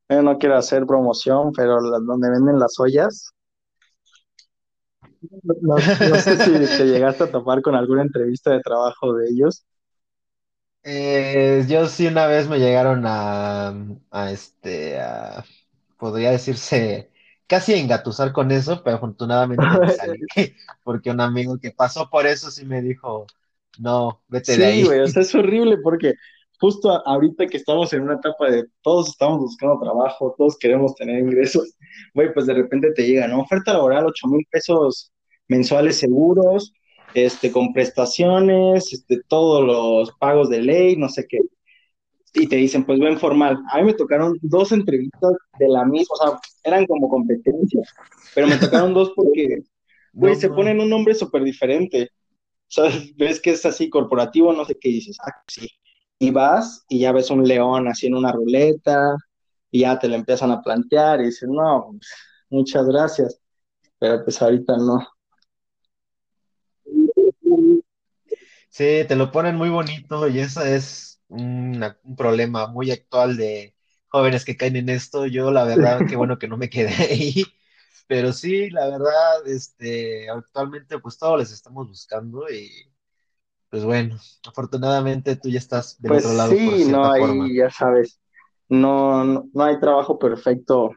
yo 0.10 0.22
no 0.22 0.38
quiero 0.38 0.58
hacer 0.58 0.86
promoción, 0.86 1.52
pero 1.52 1.82
donde 1.82 2.30
venden 2.30 2.60
las 2.60 2.80
ollas, 2.80 3.34
no, 5.62 5.78
sé 5.78 6.38
si 6.68 6.78
te 6.78 6.86
llegaste 6.86 7.24
a 7.26 7.32
topar 7.32 7.62
con 7.62 7.76
alguna 7.76 8.02
entrevista 8.02 8.52
de 8.52 8.62
trabajo 8.62 9.14
de 9.14 9.30
ellos. 9.30 9.66
Eh, 10.84 11.66
yo 11.68 11.88
sí 11.88 12.06
una 12.06 12.28
vez 12.28 12.48
me 12.48 12.60
llegaron 12.60 13.04
a, 13.08 13.74
este, 14.30 15.00
podría 15.98 16.32
decirse, 16.32 17.10
casi 17.48 17.74
a 17.74 17.78
engatusar 17.78 18.32
con 18.32 18.52
eso, 18.52 18.84
pero 18.84 18.98
afortunadamente 18.98 19.66
me 19.80 19.90
salí, 19.90 20.20
porque 20.84 21.10
un 21.10 21.22
amigo 21.22 21.58
que 21.58 21.72
pasó 21.72 22.10
por 22.10 22.28
eso 22.28 22.52
sí 22.52 22.66
me 22.66 22.84
dijo, 22.84 23.26
no, 23.80 24.22
vete 24.28 24.58
de 24.58 24.66
ahí. 24.66 24.82
Sí, 24.82 24.88
güey, 24.88 25.00
o 25.02 25.08
sea, 25.08 25.22
es 25.22 25.36
horrible 25.36 25.78
porque 25.78 26.14
justo 26.60 26.90
ahorita 27.06 27.48
que 27.48 27.58
estamos 27.58 27.92
en 27.94 28.02
una 28.02 28.16
etapa 28.16 28.50
de 28.50 28.66
todos 28.82 29.10
estamos 29.10 29.40
buscando 29.40 29.80
trabajo, 29.80 30.36
todos 30.38 30.58
queremos 30.58 30.96
tener 30.96 31.20
ingresos, 31.20 31.76
güey, 32.14 32.34
pues 32.34 32.46
de 32.46 32.54
repente 32.54 32.92
te 32.94 33.06
llega, 33.06 33.28
¿no? 33.28 33.42
Oferta 33.42 33.74
laboral, 33.74 34.06
8 34.06 34.28
mil 34.28 34.46
pesos 34.50 35.12
mensuales 35.48 35.98
seguros, 35.98 36.74
este, 37.14 37.52
con 37.52 37.74
prestaciones, 37.74 38.92
este, 38.94 39.22
todos 39.28 39.66
los 39.66 40.12
pagos 40.20 40.50
de 40.50 40.62
ley, 40.62 40.96
no 40.98 41.10
sé 41.10 41.26
qué. 41.28 41.40
Y 42.34 42.48
te 42.48 42.58
dicen, 42.58 42.86
pues 42.86 43.00
ven 43.00 43.18
formal. 43.18 43.58
A 43.72 43.78
mí 43.78 43.86
me 43.86 43.94
tocaron 43.94 44.38
dos 44.42 44.74
entrevistas 44.74 45.32
de 45.58 45.70
la 45.70 45.86
misma, 45.86 46.14
o 46.14 46.18
sea, 46.18 46.40
eran 46.64 46.86
como 46.86 47.08
competencias, 47.08 47.94
pero 48.34 48.48
me 48.48 48.58
tocaron 48.58 48.94
dos 48.94 49.14
porque, 49.16 49.60
güey, 50.14 50.36
se 50.36 50.50
ponen 50.50 50.82
un 50.82 50.90
nombre 50.90 51.16
súper 51.16 51.44
diferente. 51.44 52.10
Sea, 52.68 52.92
ves 53.16 53.40
que 53.40 53.52
es 53.52 53.66
así 53.66 53.90
corporativo, 53.90 54.54
no 54.54 54.66
sé 54.66 54.78
qué 54.80 54.90
dices, 54.90 55.18
ah, 55.26 55.32
sí. 55.48 55.70
Y 56.20 56.32
vas 56.32 56.86
y 56.90 57.00
ya 57.00 57.12
ves 57.12 57.30
un 57.30 57.48
león 57.48 57.88
así 57.88 58.08
en 58.08 58.16
una 58.16 58.32
ruleta 58.32 59.16
y 59.72 59.82
ya 59.82 60.00
te 60.00 60.08
lo 60.08 60.16
empiezan 60.16 60.52
a 60.52 60.62
plantear 60.62 61.22
y 61.22 61.26
dices, 61.26 61.50
no, 61.50 61.88
pues, 61.92 62.10
muchas 62.50 62.86
gracias, 62.88 63.40
pero 64.00 64.24
pues 64.24 64.42
ahorita 64.42 64.78
no. 64.78 65.06
Sí, 68.70 69.06
te 69.08 69.16
lo 69.16 69.32
ponen 69.32 69.56
muy 69.56 69.70
bonito 69.70 70.28
y 70.28 70.40
eso 70.40 70.62
es 70.62 71.22
un 71.30 71.82
problema 72.18 72.68
muy 72.68 72.92
actual 72.92 73.38
de 73.38 73.74
jóvenes 74.08 74.44
que 74.46 74.58
caen 74.58 74.76
en 74.76 74.90
esto. 74.90 75.26
Yo, 75.28 75.52
la 75.52 75.64
verdad, 75.64 76.02
qué 76.08 76.16
bueno 76.16 76.38
que 76.38 76.48
no 76.48 76.58
me 76.58 76.70
quedé 76.70 76.94
ahí. 76.94 77.44
Pero 78.08 78.34
sí, 78.34 78.70
la 78.70 78.88
verdad, 78.88 79.48
este, 79.48 80.30
actualmente 80.30 81.00
pues 81.00 81.18
todos 81.18 81.40
les 81.40 81.52
estamos 81.52 81.88
buscando 81.88 82.50
y 82.50 82.70
pues 83.70 83.84
bueno, 83.84 84.18
afortunadamente 84.48 85.36
tú 85.36 85.50
ya 85.50 85.58
estás 85.58 86.02
del 86.02 86.10
pues 86.10 86.26
otro 86.26 86.38
lado. 86.38 86.52
Sí, 86.52 86.86
no, 86.92 87.12
ahí 87.12 87.56
ya 87.56 87.70
sabes, 87.70 88.20
no, 88.70 89.50
no 89.52 89.64
hay 89.64 89.80
trabajo 89.80 90.20
perfecto 90.20 90.92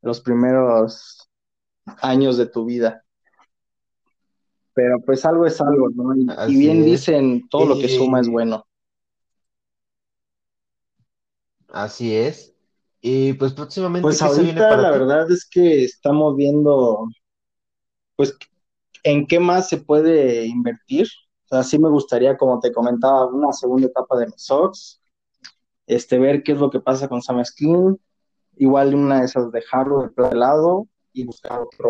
los 0.00 0.20
primeros 0.20 1.28
años 2.00 2.36
de 2.36 2.46
tu 2.46 2.64
vida 2.64 3.04
pero 4.74 5.00
pues 5.00 5.24
algo 5.24 5.46
es 5.46 5.60
algo, 5.60 5.88
¿no? 5.90 6.14
Y, 6.48 6.56
bien 6.56 6.84
dicen, 6.84 7.48
todo 7.48 7.66
lo 7.66 7.78
que 7.78 7.88
suma 7.88 8.20
es 8.20 8.28
bueno. 8.28 8.66
Así 11.68 12.14
es. 12.14 12.53
Y 13.06 13.34
pues 13.34 13.52
próximamente. 13.52 14.02
Pues 14.02 14.22
ahorita 14.22 14.78
la 14.78 14.90
verdad 14.90 15.30
es 15.30 15.46
que 15.46 15.84
estamos 15.84 16.34
viendo, 16.36 17.06
pues, 18.16 18.34
en 19.02 19.26
qué 19.26 19.38
más 19.38 19.68
se 19.68 19.76
puede 19.76 20.46
invertir. 20.46 21.06
O 21.44 21.48
sea, 21.48 21.62
sí 21.64 21.78
me 21.78 21.90
gustaría, 21.90 22.38
como 22.38 22.60
te 22.60 22.72
comentaba, 22.72 23.26
una 23.26 23.52
segunda 23.52 23.88
etapa 23.88 24.16
de 24.16 24.24
mis 24.24 24.42
Sox, 24.42 25.02
este, 25.86 26.18
ver 26.18 26.42
qué 26.42 26.52
es 26.52 26.58
lo 26.58 26.70
que 26.70 26.80
pasa 26.80 27.06
con 27.06 27.20
Sam 27.20 27.44
Skin, 27.44 28.00
igual 28.56 28.94
una 28.94 29.18
de 29.18 29.26
esas 29.26 29.52
dejarlo 29.52 30.10
de 30.16 30.34
lado 30.34 30.88
y 31.12 31.26
buscar 31.26 31.60
otro. 31.60 31.88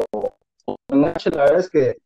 La 0.88 1.12
verdad 1.12 1.60
es 1.60 1.70
que 1.70 1.98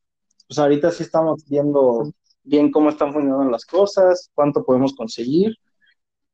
pues 0.46 0.58
ahorita 0.58 0.90
sí 0.90 1.02
estamos 1.02 1.46
viendo 1.48 2.12
bien 2.42 2.70
cómo 2.70 2.90
están 2.90 3.14
funcionando 3.14 3.50
las 3.50 3.64
cosas, 3.64 4.30
cuánto 4.34 4.66
podemos 4.66 4.94
conseguir 4.94 5.56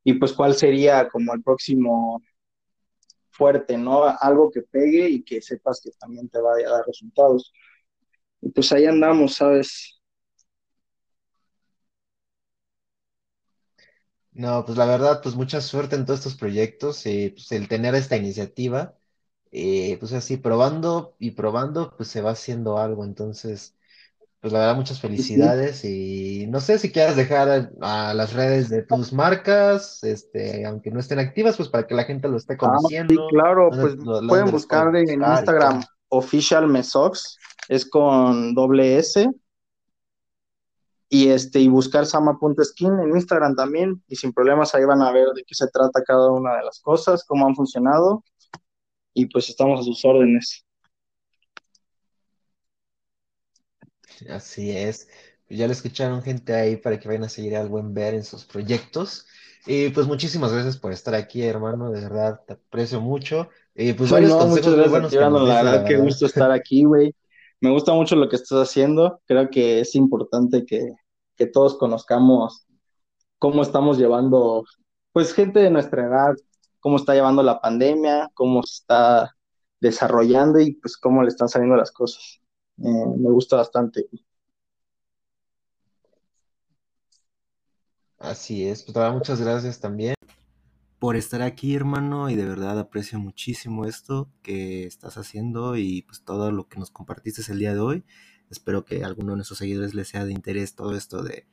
y 0.02 0.14
pues 0.14 0.32
cuál 0.32 0.54
sería 0.54 1.08
como 1.08 1.32
el 1.34 1.42
próximo 1.42 2.20
fuerte, 3.34 3.76
¿no? 3.78 4.04
Algo 4.20 4.50
que 4.50 4.62
pegue 4.62 5.08
y 5.10 5.24
que 5.24 5.42
sepas 5.42 5.80
que 5.82 5.90
también 5.98 6.28
te 6.28 6.40
vaya 6.40 6.68
a 6.68 6.72
dar 6.72 6.86
resultados. 6.86 7.52
Y 8.42 8.50
pues 8.50 8.72
ahí 8.72 8.86
andamos, 8.86 9.34
¿sabes? 9.36 10.00
No, 14.32 14.64
pues 14.66 14.76
la 14.78 14.86
verdad, 14.86 15.20
pues 15.22 15.34
mucha 15.36 15.60
suerte 15.60 15.94
en 15.96 16.04
todos 16.06 16.20
estos 16.20 16.34
proyectos 16.36 17.06
y 17.06 17.30
pues 17.30 17.52
el 17.52 17.68
tener 17.68 17.94
esta 17.94 18.16
iniciativa, 18.16 18.98
eh, 19.52 19.96
pues 20.00 20.12
así, 20.12 20.36
probando 20.36 21.14
y 21.20 21.32
probando, 21.32 21.96
pues 21.96 22.08
se 22.08 22.20
va 22.20 22.32
haciendo 22.32 22.78
algo. 22.78 23.04
Entonces, 23.04 23.76
pues 24.44 24.52
la 24.52 24.58
verdad, 24.58 24.76
muchas 24.76 25.00
Sí, 25.16 25.22
sí. 25.24 25.32
felicidades 25.32 25.84
y 25.86 26.46
no 26.48 26.60
sé 26.60 26.78
si 26.78 26.92
quieras 26.92 27.16
dejar 27.16 27.48
a, 27.80 28.10
a 28.10 28.12
las 28.12 28.34
redes 28.34 28.68
de 28.68 28.82
tus 28.82 29.10
marcas, 29.10 30.04
este, 30.04 30.66
aunque 30.66 30.90
no 30.90 31.00
estén 31.00 31.18
activas, 31.18 31.56
pues 31.56 31.70
para 31.70 31.86
que 31.86 31.94
la 31.94 32.04
gente 32.04 32.28
lo 32.28 32.36
esté 32.36 32.58
Ah, 32.62 32.76
sí, 32.78 32.82
conociendo, 32.82 33.26
claro, 33.30 33.70
dónde, 33.70 33.94
pues 33.94 33.96
lo- 34.04 34.20
pueden 34.28 34.50
buscar 34.50 34.94
en 34.96 35.22
Instagram. 35.22 35.82
Official 36.10 36.68
Mesox, 36.68 37.38
es 37.68 37.88
con 37.88 38.54
doble 38.54 38.98
S, 38.98 39.26
y 41.08 41.28
este, 41.28 41.60
y 41.60 41.68
buscar 41.68 42.06
sama.skin 42.06 42.98
en 43.00 43.10
Instagram 43.14 43.54
también, 43.56 44.02
y 44.08 44.16
sin 44.16 44.32
problemas 44.32 44.74
ahí 44.74 44.84
van 44.84 45.02
a 45.02 45.12
ver 45.12 45.28
de 45.34 45.44
qué 45.44 45.54
se 45.54 45.68
trata 45.68 46.02
cada 46.04 46.30
una 46.30 46.56
de 46.56 46.64
las 46.64 46.80
cosas, 46.80 47.24
cómo 47.24 47.46
han 47.46 47.54
funcionado, 47.54 48.24
y 49.14 49.26
pues 49.26 49.48
estamos 49.50 49.80
a 49.80 49.84
sus 49.84 50.04
órdenes. 50.04 50.63
Así 54.28 54.70
es. 54.70 55.08
Pues 55.46 55.58
Ya 55.58 55.66
lo 55.66 55.72
escucharon 55.72 56.22
gente 56.22 56.54
ahí 56.54 56.76
para 56.76 56.98
que 56.98 57.08
vayan 57.08 57.24
a 57.24 57.28
seguir 57.28 57.56
al 57.56 57.68
buen 57.68 57.94
ver 57.94 58.14
en 58.14 58.24
sus 58.24 58.44
proyectos. 58.44 59.26
Y 59.66 59.88
pues 59.90 60.06
muchísimas 60.06 60.52
gracias 60.52 60.76
por 60.76 60.92
estar 60.92 61.14
aquí, 61.14 61.42
hermano. 61.42 61.90
De 61.90 62.00
verdad, 62.00 62.40
te 62.46 62.54
aprecio 62.54 63.00
mucho. 63.00 63.48
Y 63.74 63.92
pues 63.94 64.10
no, 64.10 64.46
muchas 64.46 64.74
gracias 64.74 64.90
buenos 64.90 65.12
la 65.48 65.62
verdad, 65.62 65.84
qué 65.86 65.96
gusto 65.96 66.26
estar 66.26 66.50
aquí, 66.50 66.84
güey. 66.84 67.14
Me 67.60 67.70
gusta 67.70 67.92
mucho 67.92 68.14
lo 68.14 68.28
que 68.28 68.36
estás 68.36 68.68
haciendo, 68.68 69.20
creo 69.26 69.48
que 69.48 69.80
es 69.80 69.94
importante 69.94 70.66
que, 70.66 70.92
que 71.34 71.46
todos 71.46 71.76
conozcamos 71.78 72.66
cómo 73.38 73.62
estamos 73.62 73.98
llevando, 73.98 74.64
pues 75.12 75.32
gente 75.32 75.60
de 75.60 75.70
nuestra 75.70 76.06
edad, 76.06 76.34
cómo 76.78 76.96
está 76.96 77.14
llevando 77.14 77.42
la 77.42 77.60
pandemia, 77.60 78.30
cómo 78.34 78.62
se 78.62 78.80
está 78.80 79.34
desarrollando 79.80 80.60
y 80.60 80.74
pues 80.74 80.96
cómo 80.96 81.22
le 81.22 81.28
están 81.28 81.48
saliendo 81.48 81.76
las 81.76 81.90
cosas. 81.90 82.40
Eh, 82.78 83.06
me 83.18 83.30
gusta 83.30 83.56
bastante. 83.56 84.08
Así 88.18 88.66
es. 88.66 88.82
Pues 88.82 89.12
muchas 89.12 89.40
gracias 89.40 89.80
también 89.80 90.14
por 90.98 91.16
estar 91.16 91.42
aquí, 91.42 91.74
hermano. 91.74 92.30
Y 92.30 92.34
de 92.34 92.46
verdad 92.46 92.78
aprecio 92.78 93.18
muchísimo 93.18 93.84
esto 93.84 94.30
que 94.42 94.86
estás 94.86 95.18
haciendo 95.18 95.76
y 95.76 96.02
pues 96.02 96.22
todo 96.22 96.50
lo 96.50 96.66
que 96.68 96.78
nos 96.78 96.90
compartiste 96.90 97.42
el 97.52 97.58
día 97.58 97.74
de 97.74 97.80
hoy. 97.80 98.04
Espero 98.50 98.84
que 98.84 99.02
a 99.04 99.06
alguno 99.06 99.32
de 99.32 99.36
nuestros 99.36 99.58
seguidores 99.58 99.94
les 99.94 100.08
sea 100.08 100.24
de 100.24 100.32
interés 100.32 100.74
todo 100.74 100.96
esto 100.96 101.22
de 101.22 101.46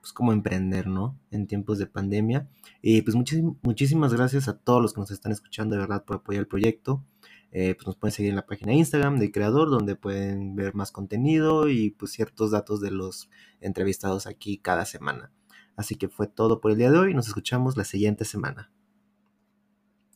pues 0.00 0.12
cómo 0.12 0.32
emprender, 0.32 0.86
¿no? 0.86 1.18
En 1.30 1.46
tiempos 1.46 1.78
de 1.78 1.86
pandemia. 1.86 2.48
Y 2.82 3.02
pues 3.02 3.16
muchísim- 3.16 3.56
muchísimas 3.62 4.12
gracias 4.12 4.46
a 4.48 4.58
todos 4.58 4.82
los 4.82 4.92
que 4.92 5.00
nos 5.00 5.10
están 5.10 5.32
escuchando, 5.32 5.74
de 5.74 5.80
verdad, 5.80 6.04
por 6.04 6.16
apoyar 6.16 6.40
el 6.40 6.46
proyecto. 6.48 7.02
Eh, 7.50 7.74
pues 7.74 7.86
nos 7.86 7.96
pueden 7.96 8.12
seguir 8.12 8.30
en 8.30 8.36
la 8.36 8.46
página 8.46 8.72
de 8.72 8.78
Instagram 8.78 9.18
del 9.18 9.32
creador, 9.32 9.70
donde 9.70 9.96
pueden 9.96 10.54
ver 10.54 10.74
más 10.74 10.92
contenido 10.92 11.68
y 11.68 11.90
pues 11.90 12.12
ciertos 12.12 12.50
datos 12.50 12.80
de 12.80 12.90
los 12.90 13.30
entrevistados 13.60 14.26
aquí 14.26 14.58
cada 14.58 14.84
semana. 14.84 15.32
Así 15.76 15.94
que 15.94 16.08
fue 16.08 16.26
todo 16.26 16.60
por 16.60 16.72
el 16.72 16.78
día 16.78 16.90
de 16.90 16.98
hoy. 16.98 17.14
Nos 17.14 17.28
escuchamos 17.28 17.76
la 17.76 17.84
siguiente 17.84 18.24
semana. 18.24 18.70